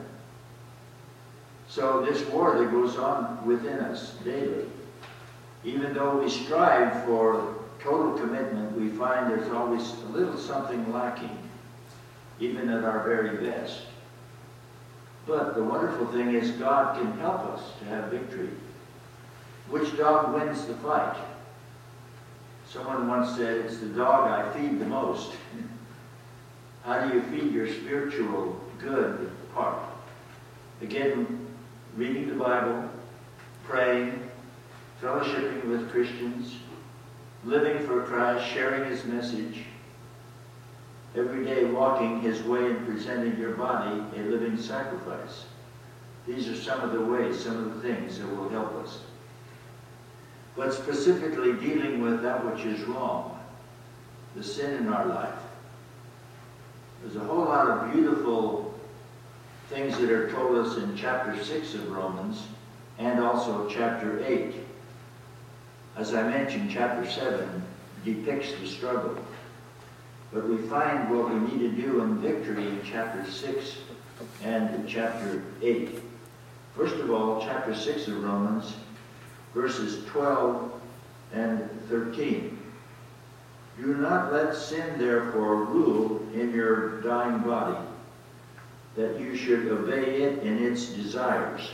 So 1.69 2.05
this 2.05 2.27
war 2.29 2.59
that 2.59 2.71
goes 2.71 2.97
on 2.97 3.47
within 3.47 3.79
us 3.79 4.15
daily, 4.25 4.67
even 5.65 5.95
though 5.95 6.19
we 6.19 6.29
strive 6.29 7.05
for 7.05 7.55
total 7.81 8.19
commitment, 8.19 8.77
we 8.77 8.89
find 8.91 9.31
there's 9.31 9.51
always 9.53 9.93
a 10.09 10.09
little 10.13 10.37
something 10.37 10.93
lacking, 10.93 11.39
even 12.41 12.69
at 12.71 12.85
our 12.85 13.05
very 13.05 13.37
best. 13.37 13.83
But 15.27 15.55
the 15.55 15.63
wonderful 15.63 16.07
thing 16.07 16.35
is 16.35 16.51
God 16.53 16.97
can 16.97 17.13
help 17.19 17.41
us 17.41 17.63
to 17.79 17.85
have 17.85 18.11
victory. 18.11 18.49
Which 19.69 19.97
dog 19.97 20.35
wins 20.35 20.67
the 20.67 20.75
fight? 20.75 21.17
Someone 22.69 23.07
once 23.07 23.37
said, 23.37 23.59
it's 23.59 23.79
the 23.79 23.87
dog 23.87 24.31
I 24.31 24.53
feed 24.53 24.81
the 24.81 24.87
most. 24.87 25.33
How 26.85 27.07
do 27.07 27.15
you 27.15 27.23
feed 27.25 27.53
your 27.53 27.69
spiritual 27.69 28.59
good 28.79 29.31
part? 29.55 29.83
Again, 30.81 31.47
reading 31.97 32.29
the 32.29 32.35
Bible, 32.35 32.89
praying, 33.65 34.31
fellowshipping 35.03 35.65
with 35.67 35.91
Christians, 35.91 36.55
living 37.45 37.87
for 37.87 38.03
Christ, 38.03 38.51
sharing 38.51 38.91
his 38.91 39.05
message, 39.05 39.65
every 41.17 41.45
day 41.45 41.65
walking 41.65 42.21
his 42.21 42.43
way 42.43 42.67
and 42.67 42.87
presenting 42.87 43.37
your 43.39 43.55
body 43.55 44.01
a 44.17 44.23
living 44.23 44.57
sacrifice. 44.57 45.45
These 46.27 46.49
are 46.49 46.57
some 46.57 46.81
of 46.81 46.93
the 46.93 47.01
ways, 47.01 47.43
some 47.43 47.57
of 47.57 47.75
the 47.75 47.81
things 47.81 48.19
that 48.19 48.29
will 48.29 48.49
help 48.49 48.73
us. 48.85 49.01
But 50.57 50.73
specifically 50.73 51.53
dealing 51.55 52.01
with 52.03 52.23
that 52.23 52.45
which 52.45 52.65
is 52.65 52.83
wrong, 52.83 53.39
the 54.37 54.45
sin 54.45 54.77
in 54.77 54.89
our 54.89 55.07
life. 55.07 55.35
There's 57.03 57.17
a 57.17 57.21
whole 57.21 57.45
lot 57.45 57.69
of 57.69 57.93
beautiful 57.93 58.75
things 59.69 59.99
that 59.99 60.11
are 60.11 60.31
told 60.31 60.59
us 60.59 60.77
in 60.77 60.97
chapter 60.97 61.43
6 61.43 61.75
of 61.75 61.91
Romans 61.91 62.43
and 62.99 63.21
also 63.21 63.69
chapter 63.69 64.23
8. 64.25 64.55
As 65.97 66.15
I 66.15 66.23
mentioned, 66.23 66.71
chapter 66.71 67.09
7 67.09 67.63
depicts 68.05 68.53
the 68.61 68.67
struggle. 68.67 69.17
But 70.33 70.49
we 70.49 70.59
find 70.69 71.11
what 71.11 71.33
we 71.33 71.41
need 71.41 71.59
to 71.59 71.83
do 71.83 72.03
in 72.03 72.19
victory 72.19 72.67
in 72.67 72.81
chapter 72.85 73.29
6 73.29 73.77
and 74.45 74.75
in 74.75 74.87
chapter 74.87 75.43
8. 75.61 76.01
First 76.77 76.97
of 76.97 77.11
all, 77.11 77.41
chapter 77.41 77.75
6 77.75 78.09
of 78.09 78.23
Romans, 78.23 78.75
verses 79.55 80.05
12 80.07 80.73
and 81.33 81.69
13. 81.89 82.59
Do 83.81 83.95
not 83.95 84.33
let 84.33 84.55
sin, 84.55 84.99
therefore, 84.99 85.65
rule 85.65 86.25
in 86.35 86.53
your 86.55 87.01
dying 87.01 87.39
body, 87.41 87.79
that 88.95 89.19
you 89.19 89.35
should 89.35 89.67
obey 89.69 90.23
it 90.23 90.43
in 90.43 90.65
its 90.65 90.87
desires. 90.87 91.71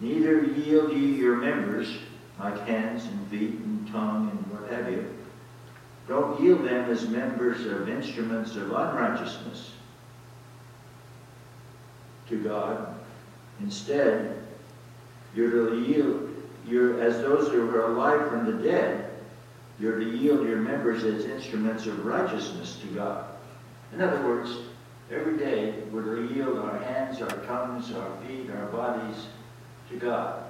Neither 0.00 0.42
yield 0.42 0.92
ye 0.92 1.14
your 1.14 1.36
members, 1.36 1.98
like 2.38 2.66
hands 2.66 3.04
and 3.04 3.28
feet 3.28 3.50
and 3.60 3.90
tongue 3.92 4.30
and 4.30 4.60
what 4.60 4.70
have 4.70 4.90
you. 4.90 5.19
Don't 6.10 6.40
yield 6.42 6.64
them 6.64 6.90
as 6.90 7.08
members 7.08 7.64
of 7.66 7.88
instruments 7.88 8.56
of 8.56 8.72
unrighteousness 8.72 9.70
to 12.28 12.42
God. 12.42 12.98
Instead, 13.60 14.42
you're 15.36 15.70
to 15.70 15.80
yield, 15.80 16.34
you're, 16.66 17.00
as 17.00 17.18
those 17.18 17.52
who 17.52 17.70
are 17.70 17.92
alive 17.92 18.28
from 18.28 18.44
the 18.44 18.60
dead, 18.60 19.08
you're 19.78 20.00
to 20.00 20.04
yield 20.04 20.48
your 20.48 20.56
members 20.56 21.04
as 21.04 21.26
instruments 21.26 21.86
of 21.86 22.04
righteousness 22.04 22.80
to 22.80 22.88
God. 22.88 23.26
In 23.94 24.00
other 24.00 24.20
words, 24.26 24.50
every 25.12 25.38
day 25.38 25.74
we're 25.92 26.16
to 26.16 26.34
yield 26.34 26.58
our 26.58 26.76
hands, 26.78 27.22
our 27.22 27.36
tongues, 27.46 27.92
our 27.92 28.16
feet, 28.26 28.50
our 28.50 28.66
bodies 28.66 29.28
to 29.90 29.96
God. 29.96 30.42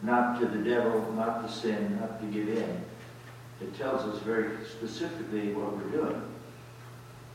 Not 0.00 0.40
to 0.40 0.46
the 0.46 0.64
devil, 0.64 1.12
not 1.12 1.46
to 1.46 1.52
sin, 1.52 1.98
not 2.00 2.22
to 2.22 2.26
give 2.28 2.48
in. 2.48 2.84
It 3.60 3.76
tells 3.76 4.02
us 4.02 4.20
very 4.22 4.64
specifically 4.66 5.52
what 5.52 5.76
we're 5.76 5.90
doing. 5.90 6.22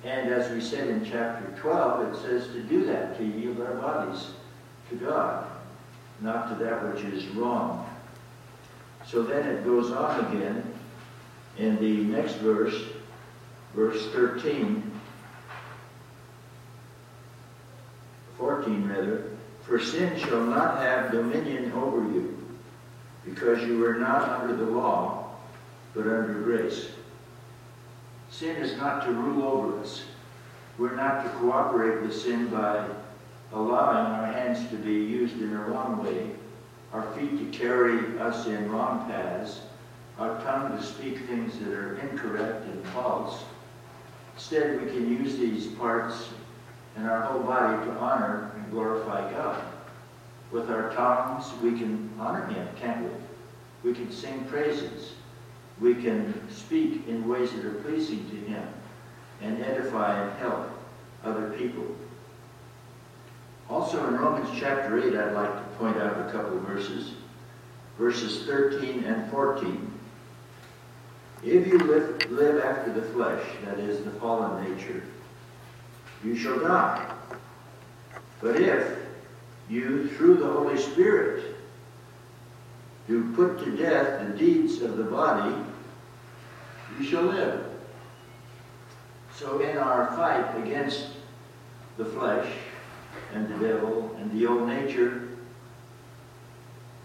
And 0.03 0.31
as 0.31 0.51
we 0.51 0.61
said 0.61 0.87
in 0.87 1.03
chapter 1.03 1.53
12, 1.59 2.13
it 2.13 2.21
says 2.21 2.47
to 2.53 2.61
do 2.63 2.85
that, 2.85 3.17
to 3.17 3.25
yield 3.25 3.59
our 3.61 3.75
bodies 3.75 4.27
to 4.89 4.95
God, 4.95 5.47
not 6.21 6.49
to 6.49 6.63
that 6.63 6.93
which 6.93 7.03
is 7.03 7.27
wrong. 7.29 7.85
So 9.05 9.23
then 9.23 9.47
it 9.47 9.65
goes 9.65 9.91
on 9.91 10.25
again 10.25 10.63
in 11.57 11.77
the 11.79 12.03
next 12.15 12.35
verse, 12.35 12.75
verse 13.73 14.07
13, 14.11 14.89
14 18.37 18.87
rather, 18.87 19.31
for 19.63 19.79
sin 19.79 20.17
shall 20.17 20.43
not 20.43 20.77
have 20.77 21.11
dominion 21.11 21.71
over 21.73 21.97
you, 22.13 22.37
because 23.25 23.61
you 23.63 23.85
are 23.85 23.95
not 23.95 24.29
under 24.41 24.55
the 24.55 24.65
law, 24.65 25.28
but 25.93 26.01
under 26.01 26.41
grace. 26.43 26.89
Sin 28.29 28.55
is 28.57 28.77
not 28.77 29.05
to 29.05 29.11
rule 29.11 29.43
over 29.43 29.79
us. 29.79 30.03
We're 30.77 30.95
not 30.95 31.23
to 31.23 31.29
cooperate 31.39 32.01
with 32.01 32.15
sin 32.15 32.47
by 32.47 32.85
allowing 33.51 34.05
our 34.13 34.27
hands 34.27 34.69
to 34.69 34.75
be 34.75 34.93
used 34.93 35.41
in 35.41 35.53
a 35.53 35.61
wrong 35.63 36.03
way 36.03 36.31
our 36.93 37.03
feet 37.13 37.37
to 37.37 37.57
carry 37.57 38.17
us 38.19 38.47
in 38.47 38.71
wrong 38.71 39.07
paths, 39.09 39.61
our 40.17 40.41
tongue 40.41 40.75
to 40.75 40.83
speak 40.83 41.25
things 41.27 41.59
that 41.59 41.69
are 41.69 41.99
incorrect 41.99 42.65
and 42.65 42.85
false. 42.87 43.43
Instead, 44.35 44.81
we 44.81 44.89
can 44.89 45.07
use 45.07 45.37
these 45.37 45.67
parts 45.67 46.29
and 46.95 47.07
our 47.07 47.21
whole 47.21 47.41
body 47.41 47.85
to 47.85 47.91
honor 47.97 48.51
and 48.55 48.71
glorify 48.71 49.31
God. 49.31 49.63
With 50.51 50.69
our 50.71 50.91
tongues, 50.93 51.51
we 51.61 51.77
can 51.77 52.09
honor 52.19 52.45
Him, 52.47 52.67
can't 52.79 53.03
we? 53.03 53.89
We 53.89 53.95
can 53.95 54.11
sing 54.11 54.45
praises. 54.45 55.13
We 55.79 55.95
can 55.95 56.49
speak 56.49 57.07
in 57.07 57.27
ways 57.27 57.51
that 57.51 57.65
are 57.65 57.73
pleasing 57.75 58.29
to 58.29 58.35
Him 58.35 58.67
and 59.41 59.63
edify 59.63 60.21
and 60.21 60.39
help 60.39 60.69
other 61.23 61.51
people. 61.51 61.85
Also 63.69 64.05
in 64.07 64.17
Romans 64.17 64.49
chapter 64.59 64.99
8, 64.99 65.15
I'd 65.15 65.33
like 65.33 65.53
to 65.53 65.77
point 65.77 65.97
out 65.97 66.27
a 66.27 66.31
couple 66.31 66.57
of 66.57 66.63
verses. 66.63 67.13
Verses 67.97 68.45
13 68.45 69.03
and 69.03 69.29
14. 69.31 69.91
If 71.43 71.67
you 71.67 71.77
live, 71.77 72.31
live 72.31 72.63
after 72.63 72.91
the 72.91 73.01
flesh, 73.13 73.43
that 73.65 73.79
is, 73.79 74.03
the 74.03 74.11
fallen 74.11 74.75
nature, 74.75 75.03
you 76.23 76.35
shall 76.35 76.59
die. 76.59 77.13
But 78.41 78.57
if 78.57 78.97
you, 79.69 80.09
through 80.09 80.37
the 80.37 80.47
Holy 80.47 80.77
Spirit, 80.77 81.55
do 83.07 83.33
put 83.35 83.59
to 83.63 83.77
death 83.77 84.27
the 84.27 84.37
deeds 84.37 84.81
of 84.81 84.97
the 84.97 85.03
body, 85.03 85.55
you 86.99 87.05
shall 87.05 87.23
live. 87.23 87.65
So 89.35 89.59
in 89.59 89.77
our 89.77 90.07
fight 90.15 90.63
against 90.63 91.07
the 91.97 92.05
flesh, 92.05 92.47
and 93.33 93.47
the 93.47 93.67
devil 93.67 94.15
and 94.19 94.31
the 94.31 94.47
old 94.47 94.67
nature, 94.67 95.29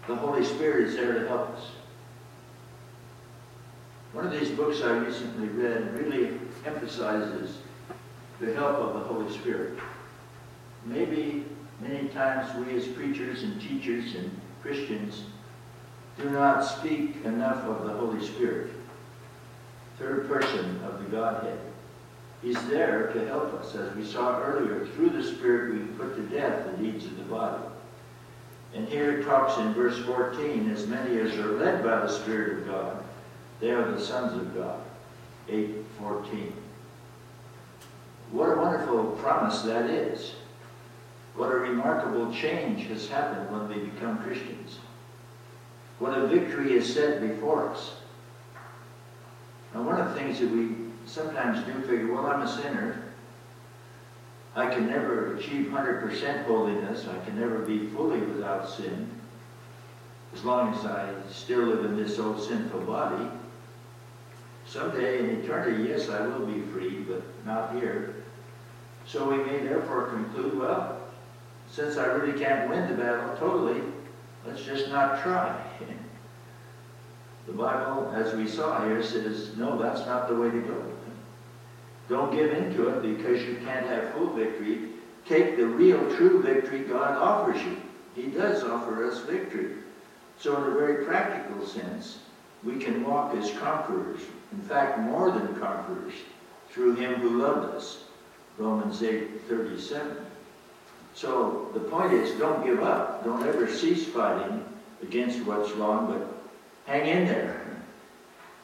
the 0.07 0.15
Holy 0.15 0.43
Spirit 0.43 0.87
is 0.87 0.95
there 0.95 1.13
to 1.13 1.27
help 1.27 1.49
us. 1.51 1.71
One 4.13 4.25
of 4.25 4.31
these 4.31 4.49
books 4.51 4.81
I 4.81 4.97
recently 4.97 5.47
read 5.49 5.97
really 5.97 6.39
emphasizes 6.65 7.57
the 8.39 8.53
help 8.53 8.77
of 8.77 8.93
the 8.93 8.99
Holy 9.01 9.31
Spirit. 9.33 9.77
Maybe 10.85 11.45
many 11.81 12.07
times 12.09 12.53
we 12.65 12.75
as 12.75 12.87
preachers 12.87 13.43
and 13.43 13.59
teachers 13.61 14.15
and 14.15 14.31
Christians 14.61 15.23
do 16.17 16.29
not 16.29 16.61
speak 16.61 17.23
enough 17.25 17.63
of 17.65 17.85
the 17.85 17.93
Holy 17.93 18.25
Spirit, 18.25 18.71
third 19.97 20.27
person 20.27 20.81
of 20.85 20.99
the 20.99 21.09
Godhead. 21.09 21.59
He's 22.41 22.61
there 22.67 23.07
to 23.13 23.27
help 23.27 23.53
us. 23.53 23.75
As 23.75 23.95
we 23.95 24.05
saw 24.05 24.41
earlier, 24.41 24.85
through 24.87 25.09
the 25.09 25.23
Spirit 25.23 25.73
we 25.73 25.79
put 25.97 26.15
to 26.15 26.21
death 26.23 26.65
the 26.65 26.83
deeds 26.83 27.05
of 27.05 27.17
the 27.17 27.23
body. 27.23 27.63
And 28.73 28.87
here 28.87 29.19
it 29.19 29.25
talks 29.25 29.57
in 29.57 29.73
verse 29.73 29.97
14, 30.05 30.69
as 30.69 30.85
many 30.85 31.19
as 31.19 31.35
are 31.37 31.57
led 31.57 31.83
by 31.83 32.01
the 32.01 32.09
Spirit 32.09 32.59
of 32.59 32.67
God, 32.67 33.03
they 33.61 33.71
are 33.71 33.89
the 33.89 33.99
sons 33.99 34.33
of 34.33 34.53
God. 34.53 34.81
8.14. 35.49 36.51
What 38.31 38.49
a 38.49 38.57
wonderful 38.57 39.11
promise 39.11 39.61
that 39.61 39.89
is. 39.89 40.33
What 41.35 41.51
a 41.51 41.55
remarkable 41.55 42.33
change 42.33 42.87
has 42.87 43.07
happened 43.07 43.49
when 43.51 43.67
we 43.69 43.89
become 43.89 44.21
Christians. 44.23 44.79
What 45.99 46.17
a 46.17 46.27
victory 46.27 46.73
is 46.73 46.93
set 46.93 47.21
before 47.21 47.69
us. 47.69 47.95
Now 49.75 49.81
one 49.81 49.99
of 49.99 50.13
the 50.13 50.17
things 50.17 50.39
that 50.39 50.49
we 50.49 50.73
sometimes 51.05 51.65
do 51.65 51.73
figure, 51.81 52.13
well, 52.13 52.27
I'm 52.27 52.43
a 52.43 52.47
sinner. 52.47 53.03
I 54.55 54.73
can 54.73 54.87
never 54.87 55.35
achieve 55.35 55.65
100% 55.67 56.45
holiness. 56.45 57.05
I 57.09 57.25
can 57.25 57.37
never 57.37 57.59
be 57.59 57.87
fully 57.87 58.21
without 58.21 58.69
sin. 58.69 59.11
As 60.33 60.45
long 60.45 60.73
as 60.73 60.85
I 60.85 61.13
still 61.29 61.63
live 61.63 61.83
in 61.83 61.97
this 61.97 62.17
old 62.19 62.41
sinful 62.41 62.81
body. 62.81 63.27
Someday 64.65 65.19
in 65.19 65.41
eternity, 65.41 65.89
yes, 65.89 66.07
I 66.07 66.25
will 66.25 66.45
be 66.45 66.61
free, 66.71 67.01
but 67.01 67.21
not 67.45 67.75
here. 67.75 68.15
So 69.05 69.29
we 69.29 69.43
may 69.43 69.59
therefore 69.59 70.07
conclude, 70.07 70.57
well, 70.57 71.01
since 71.69 71.97
I 71.97 72.05
really 72.05 72.39
can't 72.39 72.69
win 72.69 72.89
the 72.89 72.95
battle 72.95 73.35
totally, 73.37 73.81
let's 74.47 74.63
just 74.63 74.87
not 74.87 75.21
try. 75.21 75.64
The 77.47 77.53
Bible, 77.53 78.11
as 78.15 78.33
we 78.33 78.47
saw 78.47 78.83
here, 78.85 79.03
says, 79.03 79.55
no, 79.55 79.77
that's 79.77 80.05
not 80.05 80.27
the 80.27 80.35
way 80.35 80.49
to 80.49 80.59
go. 80.61 80.83
Don't 82.09 82.35
give 82.35 82.51
in 82.51 82.75
to 82.75 82.89
it 82.89 83.17
because 83.17 83.43
you 83.43 83.55
can't 83.65 83.85
have 83.87 84.13
full 84.13 84.33
victory. 84.33 84.89
Take 85.27 85.57
the 85.57 85.65
real, 85.65 85.99
true 86.15 86.41
victory 86.41 86.79
God 86.81 87.17
offers 87.17 87.61
you. 87.63 87.77
He 88.15 88.27
does 88.27 88.63
offer 88.63 89.07
us 89.07 89.19
victory. 89.21 89.77
So 90.39 90.55
in 90.57 90.71
a 90.71 90.75
very 90.75 91.05
practical 91.05 91.65
sense, 91.65 92.19
we 92.63 92.77
can 92.77 93.03
walk 93.03 93.35
as 93.35 93.51
conquerors. 93.57 94.21
In 94.51 94.61
fact, 94.61 94.99
more 94.99 95.31
than 95.31 95.59
conquerors 95.59 96.13
through 96.69 96.95
him 96.95 97.15
who 97.15 97.41
loved 97.41 97.75
us. 97.75 98.03
Romans 98.57 99.01
8, 99.01 99.47
37. 99.47 100.17
So 101.13 101.69
the 101.73 101.79
point 101.79 102.13
is, 102.13 102.37
don't 102.37 102.65
give 102.65 102.83
up. 102.83 103.23
Don't 103.23 103.45
ever 103.45 103.71
cease 103.71 104.05
fighting 104.05 104.63
against 105.01 105.45
what's 105.45 105.71
wrong, 105.71 106.07
but 106.07 106.34
hang 106.85 107.07
in 107.07 107.25
there. 107.25 107.61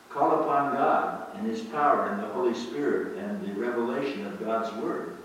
Call 0.10 0.42
upon 0.42 0.74
God 0.74 1.36
and 1.36 1.48
His 1.48 1.62
power 1.62 2.08
and 2.08 2.22
the 2.22 2.28
Holy 2.28 2.54
Spirit 2.54 3.18
and 3.18 3.42
the 3.46 3.60
revelation 3.60 4.26
of 4.26 4.40
God's 4.40 4.74
Word. 4.82 5.18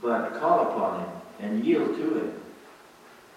But 0.00 0.40
call 0.40 0.70
upon 0.70 1.00
Him 1.00 1.10
and 1.40 1.64
yield 1.64 1.94
to 1.96 2.14
Him. 2.14 2.32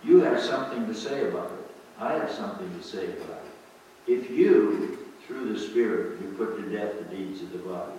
You 0.04 0.20
have 0.20 0.42
something 0.42 0.86
to 0.88 0.94
say 0.94 1.28
about 1.28 1.52
it. 1.52 1.76
I 2.00 2.14
have 2.14 2.32
something 2.32 2.70
to 2.78 2.84
say 2.84 3.06
about 3.06 3.42
it. 3.44 4.12
If 4.12 4.30
you, 4.30 4.98
through 5.26 5.52
the 5.52 5.60
Spirit, 5.60 6.22
you 6.22 6.28
put 6.38 6.58
to 6.58 6.70
death 6.70 6.98
the 6.98 7.16
deeds 7.16 7.42
of 7.42 7.52
the 7.52 7.60
body, 7.60 7.92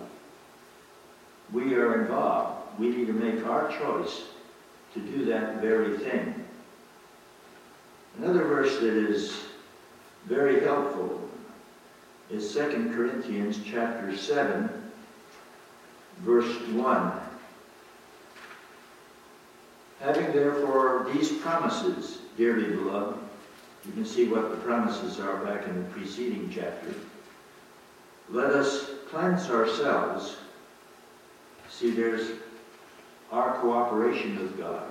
we 1.51 1.75
are 1.75 2.01
involved. 2.01 2.79
We 2.79 2.89
need 2.89 3.07
to 3.07 3.13
make 3.13 3.45
our 3.45 3.69
choice 3.77 4.29
to 4.93 4.99
do 4.99 5.25
that 5.25 5.61
very 5.61 5.97
thing. 5.97 6.33
Another 8.17 8.43
verse 8.43 8.79
that 8.79 8.93
is 8.93 9.46
very 10.27 10.59
helpful 10.59 11.21
is 12.29 12.53
2 12.53 12.91
Corinthians 12.93 13.59
chapter 13.65 14.15
7, 14.15 14.69
verse 16.19 16.59
1. 16.71 17.11
Having 20.01 20.33
therefore 20.33 21.07
these 21.13 21.31
promises, 21.31 22.19
dearly 22.35 22.75
beloved, 22.75 23.17
you 23.85 23.93
can 23.93 24.05
see 24.05 24.27
what 24.27 24.51
the 24.51 24.57
promises 24.57 25.17
are 25.21 25.37
back 25.45 25.65
in 25.65 25.75
the 25.77 25.89
preceding 25.91 26.51
chapter. 26.53 26.93
Let 28.29 28.51
us 28.51 28.89
cleanse 29.09 29.49
ourselves. 29.49 30.35
See, 31.69 31.91
there's 31.91 32.31
our 33.31 33.57
cooperation 33.59 34.37
with 34.39 34.57
God. 34.57 34.83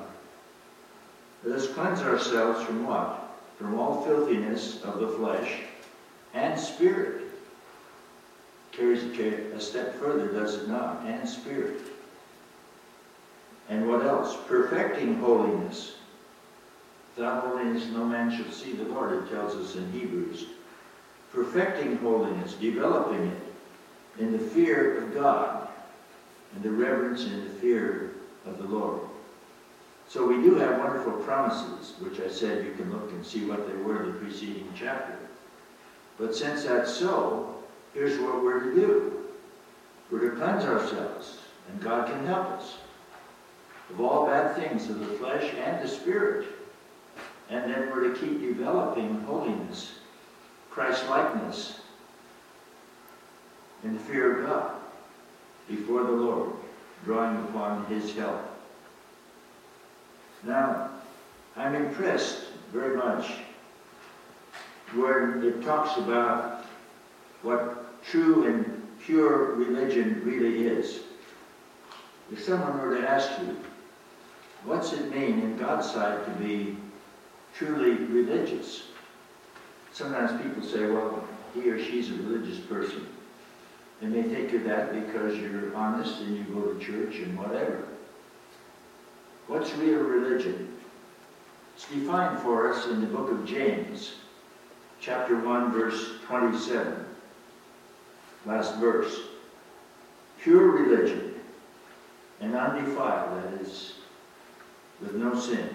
Let 1.45 1.59
us 1.59 1.69
cleanse 1.69 2.01
ourselves 2.01 2.65
from 2.65 2.87
what? 2.87 3.26
From 3.59 3.79
all 3.79 4.03
filthiness 4.03 4.83
of 4.83 5.01
the 5.01 5.09
flesh 5.09 5.61
and 6.35 6.59
spirit. 6.59 7.23
Carries 8.73 9.05
it 9.05 9.55
a 9.55 9.61
step 9.61 9.99
further, 9.99 10.29
does 10.29 10.57
it 10.57 10.69
not? 10.69 11.03
And 11.07 11.27
spirit. 11.27 11.81
And 13.69 13.89
what 13.89 14.05
else? 14.05 14.37
Perfecting 14.47 15.19
holiness. 15.19 15.97
Without 17.17 17.45
holiness, 17.45 17.87
no 17.87 18.05
man 18.05 18.31
shall 18.31 18.53
see 18.53 18.73
the 18.73 18.85
Lord, 18.85 19.13
it 19.15 19.31
tells 19.31 19.55
us 19.55 19.77
in 19.77 19.91
Hebrews. 19.93 20.47
Perfecting 21.33 21.97
holiness, 21.99 22.53
developing 22.55 23.29
it 23.29 23.43
in 24.19 24.33
the 24.33 24.39
fear 24.39 24.99
of 24.99 25.15
God 25.15 25.69
and 26.55 26.63
the 26.63 26.71
reverence 26.71 27.25
and 27.25 27.47
the 27.47 27.55
fear 27.55 28.13
of 28.45 28.59
the 28.59 28.65
Lord. 28.65 29.01
So 30.09 30.27
we 30.27 30.37
do 30.37 30.55
have 30.57 30.79
wonderful 30.79 31.13
promises, 31.13 31.95
which 31.99 32.21
I 32.21 32.29
said 32.29 32.65
you 32.65 32.73
can 32.73 32.93
look 32.93 33.11
and 33.11 33.27
see 33.27 33.45
what 33.45 33.67
they 33.67 33.77
were 33.83 34.05
in 34.05 34.13
the 34.13 34.19
preceding 34.19 34.73
chapter. 34.75 35.19
But 36.19 36.35
since 36.35 36.65
that's 36.65 36.93
so, 36.93 37.57
here's 37.93 38.19
what 38.21 38.43
we're 38.43 38.61
to 38.61 38.75
do. 38.75 39.25
We're 40.11 40.31
to 40.31 40.37
cleanse 40.37 40.65
ourselves, 40.65 41.39
and 41.69 41.81
God 41.81 42.07
can 42.07 42.25
help 42.25 42.47
us 42.53 42.77
of 43.91 44.01
all 44.01 44.27
bad 44.27 44.57
things 44.57 44.89
of 44.89 45.01
the 45.01 45.07
flesh 45.17 45.53
and 45.55 45.83
the 45.83 45.89
spirit. 45.89 46.47
And 47.51 47.73
then 47.73 47.91
we're 47.91 48.13
to 48.13 48.19
keep 48.19 48.41
developing 48.41 49.21
holiness, 49.23 49.99
Christ-likeness, 50.71 51.81
in 53.85 53.95
the 53.95 54.01
fear 54.01 54.41
of 54.41 54.47
God 54.49 54.73
before 55.69 56.05
the 56.05 56.13
Lord, 56.13 56.53
drawing 57.05 57.37
upon 57.45 57.87
his 57.87 58.15
help. 58.15 58.46
Now, 60.45 60.91
I'm 61.57 61.75
impressed 61.75 62.45
very 62.73 62.97
much 62.97 63.31
where 64.95 65.43
it 65.43 65.63
talks 65.65 65.97
about 65.99 66.67
what 67.43 68.03
true 68.05 68.45
and 68.45 68.83
pure 69.01 69.55
religion 69.55 70.23
really 70.25 70.67
is. 70.67 71.01
If 72.33 72.43
someone 72.43 72.81
were 72.81 73.01
to 73.01 73.09
ask 73.09 73.31
you, 73.41 73.57
what's 74.65 74.93
it 74.93 75.15
mean 75.15 75.41
in 75.41 75.57
God's 75.57 75.91
sight 75.91 76.25
to 76.25 76.31
be 76.43 76.77
truly 77.55 77.93
religious? 77.93 78.85
Sometimes 79.93 80.41
people 80.43 80.63
say, 80.63 80.87
well, 80.87 81.25
he 81.55 81.71
or 81.71 81.83
she's 81.83 82.11
a 82.11 82.15
religious 82.15 82.59
person. 82.59 83.07
And 84.03 84.15
they 84.15 84.23
think 84.23 84.53
of 84.53 84.65
that 84.65 84.93
because 84.93 85.39
you're 85.39 85.75
honest 85.75 86.21
and 86.21 86.37
you 86.37 86.45
go 86.45 86.73
to 86.73 86.85
church 86.85 87.17
and 87.21 87.39
whatever. 87.39 87.85
What's 89.47 89.75
real 89.77 90.01
religion? 90.01 90.77
It's 91.77 91.89
defined 91.89 92.41
for 92.41 92.73
us 92.73 92.87
in 92.87 93.01
the 93.01 93.07
book 93.07 93.31
of 93.31 93.47
James, 93.47 94.17
chapter 95.01 95.37
1, 95.37 95.73
verse 95.73 96.15
27. 96.27 97.05
Last 98.45 98.77
verse. 98.79 99.21
Pure 100.41 100.71
religion 100.71 101.35
and 102.41 102.55
undefiled, 102.55 103.43
that 103.43 103.61
is, 103.61 103.95
with 105.01 105.15
no 105.15 105.39
sin, 105.39 105.69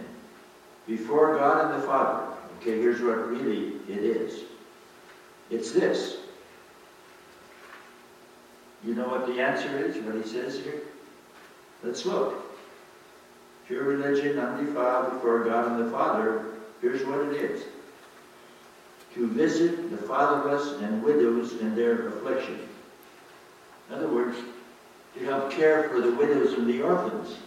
before 0.87 1.37
God 1.37 1.71
and 1.71 1.81
the 1.81 1.87
Father. 1.87 2.33
Okay, 2.59 2.79
here's 2.79 3.01
what 3.01 3.29
really 3.29 3.73
it 3.87 4.03
is. 4.03 4.43
It's 5.49 5.71
this. 5.71 6.17
You 8.83 8.95
know 8.95 9.07
what 9.07 9.27
the 9.27 9.41
answer 9.41 9.77
is, 9.79 9.97
what 9.97 10.15
he 10.15 10.23
says 10.23 10.59
here? 10.59 10.81
Let's 11.83 12.05
look. 12.05 12.50
Pure 13.67 13.83
religion, 13.83 14.39
undefiled 14.39 15.11
before 15.11 15.43
God 15.43 15.71
and 15.71 15.85
the 15.85 15.91
Father, 15.91 16.45
here's 16.81 17.05
what 17.05 17.19
it 17.27 17.33
is. 17.33 17.65
To 19.15 19.27
visit 19.27 19.91
the 19.91 19.97
fatherless 19.97 20.81
and 20.81 21.03
widows 21.03 21.53
in 21.59 21.75
their 21.75 22.07
affliction. 22.07 22.59
In 23.89 23.95
other 23.95 24.07
words, 24.07 24.37
to 25.17 25.25
help 25.25 25.51
care 25.51 25.89
for 25.89 25.99
the 25.99 26.11
widows 26.11 26.53
and 26.53 26.67
the 26.67 26.81
orphans. 26.81 27.37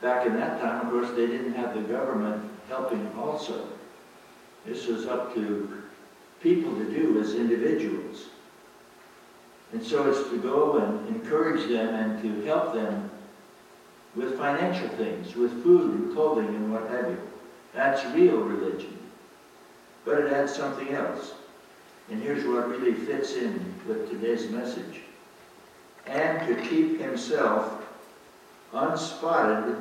Back 0.00 0.26
in 0.26 0.34
that 0.36 0.60
time, 0.60 0.86
of 0.86 0.92
course, 0.92 1.10
they 1.10 1.26
didn't 1.26 1.54
have 1.54 1.74
the 1.74 1.82
government 1.82 2.50
helping 2.68 3.10
also. 3.16 3.68
This 4.66 4.86
was 4.86 5.06
up 5.06 5.34
to 5.34 5.82
people 6.40 6.76
to 6.76 6.84
do 6.92 7.20
as 7.20 7.34
individuals. 7.34 8.26
And 9.72 9.82
so 9.82 10.08
it's 10.10 10.28
to 10.30 10.38
go 10.38 10.78
and 10.78 11.08
encourage 11.08 11.68
them 11.68 11.94
and 11.94 12.22
to 12.22 12.46
help 12.46 12.74
them 12.74 13.10
with 14.16 14.38
financial 14.38 14.88
things, 14.90 15.34
with 15.34 15.62
food 15.62 15.94
and 15.94 16.14
clothing 16.14 16.46
and 16.48 16.72
what 16.72 16.88
have 16.90 17.10
you. 17.10 17.18
That's 17.72 18.04
real 18.14 18.36
religion. 18.36 18.98
But 20.04 20.20
it 20.20 20.32
adds 20.32 20.54
something 20.54 20.90
else. 20.90 21.34
And 22.10 22.22
here's 22.22 22.44
what 22.44 22.68
really 22.68 22.94
fits 22.94 23.34
in 23.34 23.74
with 23.88 24.10
today's 24.10 24.50
message. 24.50 25.00
And 26.06 26.46
to 26.46 26.68
keep 26.68 27.00
himself 27.00 27.82
unspotted 28.72 29.76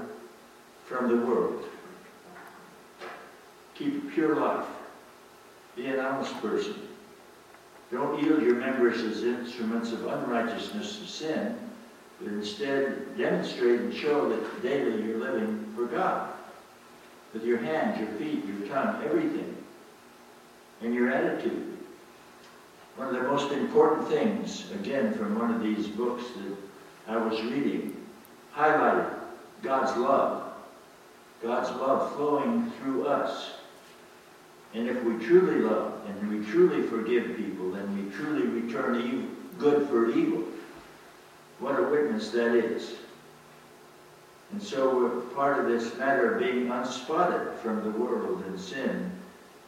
from 0.85 1.09
the 1.09 1.25
world. 1.25 1.65
Keep 3.75 4.03
a 4.03 4.11
pure 4.11 4.35
life. 4.35 4.65
Be 5.75 5.87
an 5.87 5.99
honest 5.99 6.39
person. 6.41 6.75
Don't 7.91 8.23
yield 8.23 8.41
your 8.41 8.55
members 8.55 9.03
as 9.03 9.23
instruments 9.23 9.91
of 9.91 10.05
unrighteousness 10.05 10.99
and 10.99 11.07
sin, 11.07 11.59
but 12.23 12.33
instead 12.33 13.17
demonstrate 13.17 13.81
and 13.81 13.93
show 13.93 14.29
that 14.29 14.62
daily 14.62 15.03
you're 15.03 15.17
living 15.17 15.71
for 15.75 15.86
God. 15.86 16.29
With 17.33 17.43
your 17.43 17.57
hands, 17.57 17.99
your 17.99 18.09
feet, 18.19 18.45
your 18.45 18.67
tongue, 18.67 19.03
everything. 19.03 19.55
And 20.81 20.93
your 20.93 21.12
attitude. 21.12 21.77
One 22.95 23.07
of 23.07 23.15
the 23.15 23.27
most 23.27 23.51
important 23.51 24.07
things, 24.07 24.71
again, 24.71 25.13
from 25.13 25.38
one 25.38 25.51
of 25.51 25.62
these 25.62 25.88
books 25.88 26.23
that 26.38 27.13
I 27.13 27.17
was 27.17 27.41
reading, 27.41 28.05
highlighted 28.55 29.13
God's 29.62 29.97
love. 29.97 30.53
God's 31.41 31.69
love 31.71 32.15
flowing 32.15 32.71
through 32.79 33.07
us. 33.07 33.53
And 34.73 34.88
if 34.88 35.03
we 35.03 35.23
truly 35.25 35.62
love 35.62 35.93
and 36.07 36.29
we 36.29 36.45
truly 36.49 36.88
forgive 36.88 37.36
people 37.38 37.71
then 37.71 37.95
we 37.95 38.15
truly 38.15 38.47
return 38.47 39.01
evil, 39.01 39.29
good 39.59 39.88
for 39.89 40.09
evil, 40.12 40.43
what 41.63 41.80
a 41.80 41.84
witness 41.84 42.30
that 42.32 42.54
is. 42.56 42.95
And 44.52 44.62
so 44.62 45.21
part 45.34 45.60
of 45.60 45.67
this 45.67 45.97
matter 45.97 46.36
of 46.36 46.39
being 46.39 46.67
unspotted 46.67 47.58
from 47.60 47.84
the 47.84 47.97
world 47.97 48.43
and 48.45 48.60
sin 48.60 49.12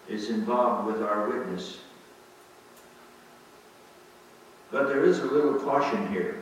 is 0.10 0.30
involved 0.30 0.88
with 0.88 1.02
our 1.02 1.30
witness. 1.30 1.80
But 4.72 4.88
there 4.90 5.06
is 5.06 5.20
a 5.20 5.26
little 5.26 5.56
caution 5.56 6.08
here. 6.10 6.42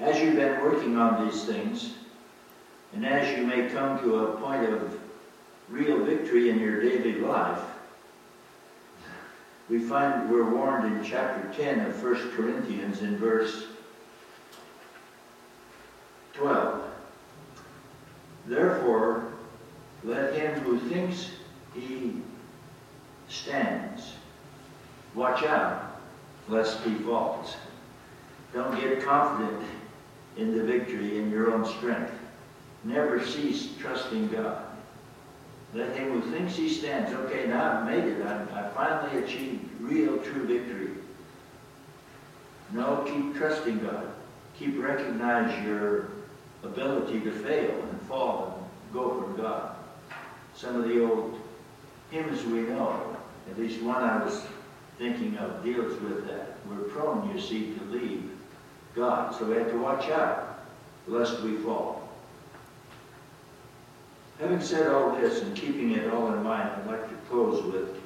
As 0.00 0.20
you've 0.20 0.36
been 0.36 0.60
working 0.60 0.98
on 0.98 1.24
these 1.24 1.44
things, 1.44 1.94
and 2.92 3.06
as 3.06 3.38
you 3.38 3.46
may 3.46 3.68
come 3.68 4.00
to 4.00 4.26
a 4.26 4.36
point 4.40 4.68
of 4.68 4.98
real 5.68 6.04
victory 6.04 6.50
in 6.50 6.58
your 6.58 6.82
daily 6.82 7.20
life, 7.20 7.60
we 9.70 9.78
find 9.78 10.28
we're 10.28 10.50
warned 10.50 10.92
in 10.92 11.04
chapter 11.04 11.50
10 11.56 11.86
of 11.86 12.02
1 12.02 12.32
Corinthians 12.32 13.00
in 13.00 13.16
verse 13.16 13.66
12. 16.34 16.82
Therefore, 18.46 19.32
let 20.04 20.34
him 20.34 20.60
who 20.60 20.78
thinks 20.88 21.30
he 21.74 22.20
stands 23.28 24.14
watch 25.14 25.42
out 25.44 26.00
lest 26.48 26.80
he 26.82 26.94
falls. 26.96 27.54
Don't 28.52 28.78
get 28.80 29.02
confident 29.02 29.62
in 30.36 30.56
the 30.56 30.64
victory 30.64 31.18
in 31.18 31.30
your 31.30 31.52
own 31.52 31.64
strength. 31.64 32.12
never 32.84 33.24
cease 33.24 33.68
trusting 33.78 34.28
God. 34.28 34.64
Let 35.74 35.96
him 35.96 36.20
who 36.20 36.30
thinks 36.32 36.56
he 36.56 36.68
stands, 36.68 37.12
okay, 37.12 37.46
now 37.46 37.78
I've 37.78 37.86
made 37.86 38.04
it. 38.04 38.26
I, 38.26 38.42
I 38.52 38.68
finally 38.70 39.24
achieved 39.24 39.70
real, 39.80 40.18
true 40.18 40.46
victory. 40.46 40.90
No, 42.72 43.04
keep 43.06 43.36
trusting 43.36 43.78
God. 43.78 44.08
Keep 44.58 44.82
recognize 44.82 45.64
your 45.64 46.08
ability 46.62 47.20
to 47.20 47.30
fail 47.30 47.70
and 47.70 48.02
fall 48.02 48.68
and 48.84 48.92
go 48.92 49.20
from 49.20 49.36
God. 49.36 49.76
Some 50.54 50.76
of 50.76 50.88
the 50.88 51.04
old 51.04 51.40
hymns 52.10 52.44
we 52.44 52.60
know, 52.60 53.16
at 53.50 53.58
least 53.58 53.82
one 53.82 54.02
I 54.02 54.24
was 54.24 54.46
thinking 54.98 55.36
of, 55.38 55.64
deals 55.64 56.00
with 56.00 56.26
that. 56.28 56.58
We're 56.68 56.84
prone, 56.88 57.34
you 57.34 57.40
see, 57.40 57.74
to 57.74 57.84
leave 57.86 58.30
God. 58.94 59.34
So 59.34 59.46
we 59.46 59.56
have 59.56 59.70
to 59.70 59.78
watch 59.78 60.08
out 60.10 60.64
lest 61.08 61.40
we 61.40 61.56
fall. 61.56 62.08
Having 64.38 64.60
said 64.60 64.92
all 64.92 65.14
this 65.16 65.42
and 65.42 65.56
keeping 65.56 65.92
it 65.92 66.12
all 66.12 66.32
in 66.32 66.42
mind, 66.42 66.68
I'd 66.68 66.86
like 66.86 67.08
to 67.08 67.16
close 67.28 67.62
with 67.64 67.96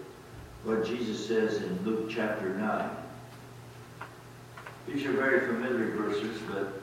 what 0.65 0.85
Jesus 0.85 1.27
says 1.27 1.63
in 1.63 1.85
Luke 1.85 2.11
chapter 2.11 2.55
9. 2.55 2.91
These 4.87 5.05
are 5.07 5.13
very 5.13 5.41
familiar 5.41 5.91
verses, 5.97 6.41
but 6.49 6.83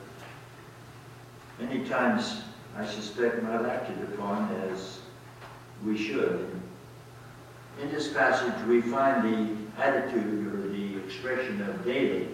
many 1.58 1.84
times 1.88 2.42
I 2.76 2.84
suspect 2.84 3.42
not 3.42 3.66
acted 3.66 4.02
upon 4.12 4.50
as 4.70 5.00
we 5.84 5.96
should. 5.96 6.50
In 7.80 7.90
this 7.90 8.12
passage, 8.12 8.54
we 8.66 8.80
find 8.80 9.24
the 9.24 9.82
attitude 9.82 10.54
or 10.54 10.68
the 10.68 10.96
expression 10.98 11.60
of 11.62 11.84
daily. 11.84 12.28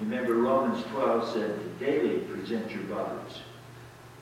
Remember, 0.00 0.34
Romans 0.34 0.84
12 0.86 1.32
said, 1.32 1.78
daily 1.80 2.20
present 2.20 2.70
your 2.70 2.84
bodies. 2.84 3.38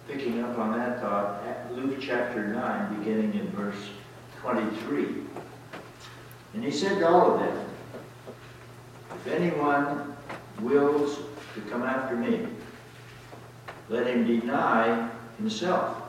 Picking 0.08 0.42
up 0.42 0.58
on 0.58 0.78
that 0.78 1.00
thought, 1.00 1.42
Luke 1.72 1.98
chapter 2.00 2.46
9, 2.46 2.98
beginning 2.98 3.34
in 3.34 3.48
verse 3.50 3.88
23. 4.40 5.06
And 6.54 6.64
he 6.64 6.70
said 6.70 7.00
to 7.00 7.08
all 7.08 7.34
of 7.34 7.40
them, 7.40 7.66
If 9.10 9.26
anyone 9.26 10.16
wills 10.60 11.18
to 11.54 11.60
come 11.62 11.82
after 11.82 12.16
me, 12.16 12.46
let 13.88 14.06
him 14.06 14.26
deny 14.26 15.10
himself 15.38 16.02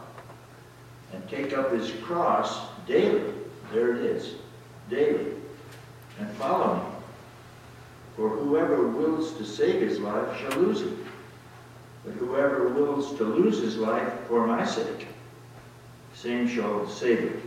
and 1.13 1.28
take 1.30 1.54
up 1.54 1.72
his 1.72 1.92
cross 2.04 2.68
daily. 2.88 3.34
There 3.72 3.96
it 3.96 4.04
is, 4.04 4.36
daily, 4.90 5.34
and 6.20 6.30
follow 6.32 6.76
me. 6.76 6.82
For 8.16 8.30
whoever 8.30 8.88
wills 8.88 9.34
to 9.34 9.46
save 9.46 9.82
his 9.82 10.00
life 10.00 10.40
shall 10.40 10.60
lose 10.60 10.82
it. 10.82 10.98
But 12.04 12.16
whoever 12.16 12.70
wills 12.70 13.16
to 13.18 13.24
lose 13.24 13.62
his 13.62 13.78
life 13.78 14.12
for 14.28 14.48
my 14.48 14.66
sake, 14.66 15.08
same 16.13 16.48
shall 16.48 16.88
save 16.88 17.20
it. 17.20 17.40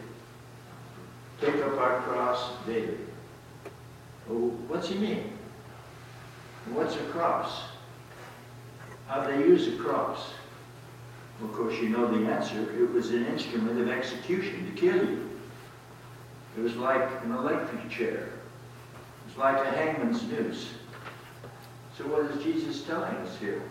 Take 1.40 1.56
up 1.56 1.78
our 1.78 2.00
cross 2.02 2.52
daily. 2.66 2.98
Oh, 4.28 4.50
what's 4.68 4.88
he 4.88 4.96
mean? 4.96 5.32
What's 6.66 6.94
a 6.94 7.02
cross? 7.04 7.62
How 9.10 9.26
they 9.26 9.38
use 9.38 9.66
a 9.66 9.72
cross? 9.72 10.30
Of 11.42 11.52
course, 11.52 11.74
you 11.80 11.88
know 11.88 12.06
the 12.06 12.30
answer. 12.30 12.60
It 12.80 12.92
was 12.92 13.10
an 13.10 13.26
instrument 13.26 13.80
of 13.80 13.88
execution 13.88 14.72
to 14.72 14.80
kill 14.80 15.04
you. 15.04 15.28
It 16.56 16.60
was 16.60 16.76
like 16.76 17.02
an 17.24 17.32
electric 17.32 17.90
chair. 17.90 18.28
It 18.28 19.26
was 19.26 19.36
like 19.36 19.66
a 19.66 19.70
hangman's 19.72 20.22
noose. 20.22 20.74
So 21.98 22.04
what 22.04 22.30
is 22.30 22.40
Jesus 22.44 22.82
telling 22.82 23.16
us 23.16 23.36
here? 23.38 23.62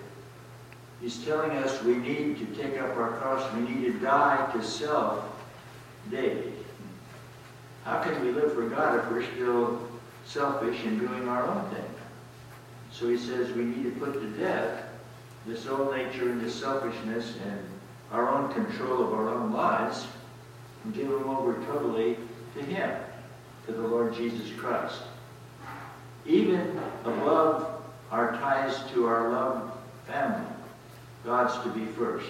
He's 1.00 1.24
telling 1.24 1.52
us 1.52 1.82
we 1.84 1.96
need 1.96 2.38
to 2.40 2.46
take 2.62 2.78
up 2.78 2.98
our 2.98 3.12
cross. 3.14 3.50
We 3.54 3.62
need 3.62 3.94
to 3.94 4.00
die 4.00 4.52
to 4.52 4.62
self 4.62 5.24
daily. 6.12 6.52
How 7.86 8.04
can 8.04 8.22
we 8.26 8.32
live 8.32 8.54
for 8.54 8.68
God 8.68 9.00
if 9.00 9.10
we're 9.10 9.26
still 9.36 9.88
selfish 10.26 10.84
and 10.84 11.00
doing 11.00 11.30
our 11.30 11.48
own 11.48 11.70
thing? 11.70 11.90
So 12.92 13.08
he 13.08 13.18
says 13.18 13.54
we 13.54 13.64
need 13.64 13.84
to 13.84 13.92
put 13.92 14.16
to 14.16 14.28
death 14.32 14.89
this 15.46 15.68
old 15.68 15.96
nature 15.96 16.30
and 16.30 16.42
this 16.42 16.56
selfishness 16.56 17.36
and 17.46 17.60
our 18.12 18.30
own 18.30 18.52
control 18.54 19.04
of 19.04 19.14
our 19.14 19.30
own 19.30 19.52
lives 19.52 20.06
and 20.84 20.94
give 20.94 21.10
them 21.10 21.30
over 21.30 21.54
totally 21.66 22.18
to 22.56 22.64
him, 22.64 22.92
to 23.66 23.72
the 23.72 23.82
Lord 23.82 24.16
Jesus 24.16 24.52
Christ. 24.58 25.02
Even 26.26 26.80
above 27.06 27.82
our 28.12 28.34
ties 28.34 28.90
to 28.92 29.08
our 29.08 29.30
loved 29.30 29.72
family, 30.08 30.48
God's 31.24 31.62
to 31.64 31.70
be 31.70 31.86
first. 31.92 32.30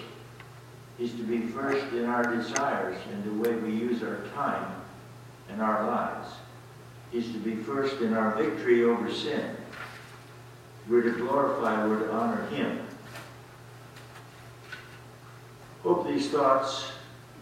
He's 0.97 1.13
to 1.13 1.23
be 1.23 1.39
first 1.39 1.93
in 1.93 2.05
our 2.05 2.23
desires 2.23 2.97
and 3.13 3.23
the 3.23 3.49
way 3.49 3.55
we 3.55 3.71
use 3.71 4.03
our 4.03 4.25
time 4.35 4.73
and 5.49 5.61
our 5.61 5.87
lives. 5.87 6.27
He's 7.11 7.31
to 7.31 7.39
be 7.39 7.55
first 7.55 8.01
in 8.01 8.13
our 8.13 8.35
victory 8.35 8.83
over 8.83 9.11
sin. 9.11 9.55
We're 10.89 11.03
to 11.03 11.11
glorify, 11.11 11.87
we're 11.87 11.99
to 11.99 12.11
honor 12.11 12.45
Him. 12.47 12.85
Hope 15.83 16.07
these 16.07 16.29
thoughts, 16.29 16.91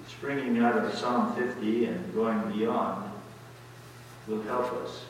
springing 0.07 0.59
out 0.59 0.77
of 0.77 0.93
Psalm 0.93 1.35
50 1.35 1.85
and 1.85 2.13
going 2.13 2.39
beyond, 2.51 3.11
will 4.27 4.43
help 4.43 4.71
us, 4.83 5.05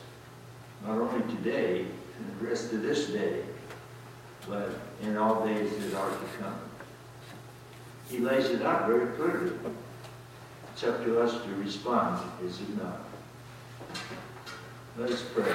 not 0.86 0.96
only 0.96 1.34
today 1.34 1.80
and 1.80 2.40
the 2.40 2.46
rest 2.46 2.72
of 2.72 2.82
this 2.82 3.08
day, 3.08 3.42
but 4.48 4.70
in 5.02 5.16
all 5.16 5.44
days 5.46 5.70
that 5.76 5.98
are 5.98 6.10
to 6.10 6.26
come. 6.40 6.58
He 8.08 8.18
lays 8.18 8.46
it 8.46 8.62
out 8.62 8.86
very 8.86 9.08
clearly. 9.16 9.52
It's 10.72 10.84
up 10.84 11.04
to 11.04 11.20
us 11.20 11.42
to 11.42 11.54
respond, 11.56 12.22
is 12.42 12.60
it 12.60 12.82
not? 12.82 13.00
Let 14.96 15.10
us 15.10 15.22
pray. 15.34 15.54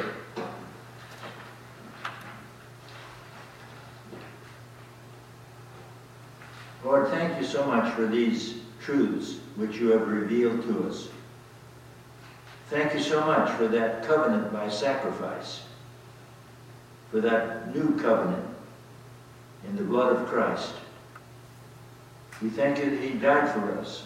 Lord, 6.84 7.08
thank 7.10 7.40
you 7.40 7.46
so 7.46 7.66
much 7.66 7.94
for 7.94 8.06
these 8.06 8.56
truths 8.82 9.40
which 9.56 9.78
you 9.78 9.92
have 9.92 10.08
revealed 10.10 10.64
to 10.64 10.90
us. 10.90 11.08
Thank 12.70 12.94
you 12.94 13.00
so 13.00 13.22
much 13.22 13.52
for 13.58 13.68
that 13.70 14.06
covenant 14.06 14.52
by 14.52 14.70
sacrifice, 14.70 15.64
for 17.10 17.22
that 17.22 17.74
new 17.74 17.98
covenant 18.00 18.46
in 19.68 19.76
the 19.76 19.84
blood 19.84 20.16
of 20.16 20.28
Christ. 20.28 20.74
We 22.42 22.50
thank 22.50 22.80
you 22.80 22.90
that 22.90 23.00
he 23.00 23.12
died 23.12 23.54
for 23.54 23.72
us, 23.80 24.04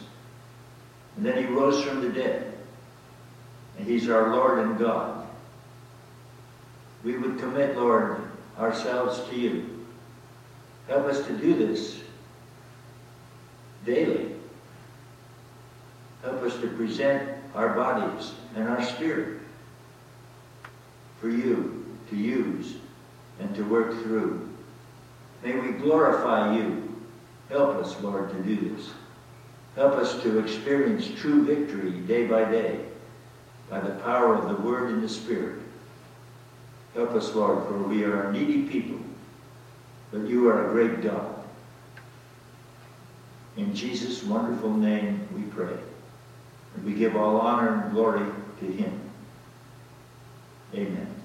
and 1.15 1.25
then 1.25 1.37
he 1.37 1.45
rose 1.45 1.83
from 1.83 2.01
the 2.01 2.09
dead, 2.09 2.53
and 3.77 3.87
he's 3.87 4.09
our 4.09 4.35
Lord 4.35 4.59
and 4.59 4.77
God. 4.77 5.25
We 7.03 7.17
would 7.17 7.39
commit, 7.39 7.75
Lord, 7.77 8.21
ourselves 8.59 9.27
to 9.29 9.35
you. 9.35 9.85
Help 10.87 11.05
us 11.05 11.25
to 11.25 11.33
do 11.33 11.55
this 11.55 12.01
daily. 13.87 14.33
Help 16.21 16.43
us 16.43 16.59
to 16.59 16.67
present 16.67 17.27
our 17.55 17.69
bodies 17.69 18.33
and 18.55 18.67
our 18.67 18.83
spirit 18.83 19.39
for 21.19 21.29
you 21.29 21.85
to 22.09 22.15
use 22.15 22.75
and 23.39 23.55
to 23.55 23.63
work 23.63 24.03
through. 24.03 24.47
May 25.43 25.55
we 25.55 25.71
glorify 25.71 26.55
you. 26.55 26.95
Help 27.49 27.77
us, 27.77 27.99
Lord, 28.01 28.29
to 28.29 28.43
do 28.43 28.69
this. 28.69 28.89
Help 29.75 29.93
us 29.93 30.21
to 30.21 30.39
experience 30.39 31.07
true 31.15 31.45
victory 31.45 31.91
day 31.91 32.27
by 32.27 32.43
day 32.43 32.81
by 33.69 33.79
the 33.79 33.95
power 34.01 34.35
of 34.35 34.49
the 34.49 34.61
Word 34.61 34.91
and 34.91 35.03
the 35.03 35.09
Spirit. 35.09 35.59
Help 36.93 37.11
us, 37.11 37.33
Lord, 37.35 37.65
for 37.67 37.77
we 37.83 38.03
are 38.03 38.23
a 38.23 38.33
needy 38.33 38.63
people, 38.63 38.99
but 40.11 40.27
you 40.27 40.49
are 40.49 40.67
a 40.67 40.71
great 40.71 41.01
God. 41.01 41.26
In 43.57 43.73
Jesus' 43.73 44.23
wonderful 44.23 44.71
name 44.71 45.27
we 45.35 45.41
pray. 45.43 45.77
And 46.75 46.85
we 46.85 46.93
give 46.93 47.15
all 47.15 47.41
honor 47.41 47.83
and 47.83 47.91
glory 47.91 48.25
to 48.59 48.65
him. 48.65 49.01
Amen. 50.73 51.16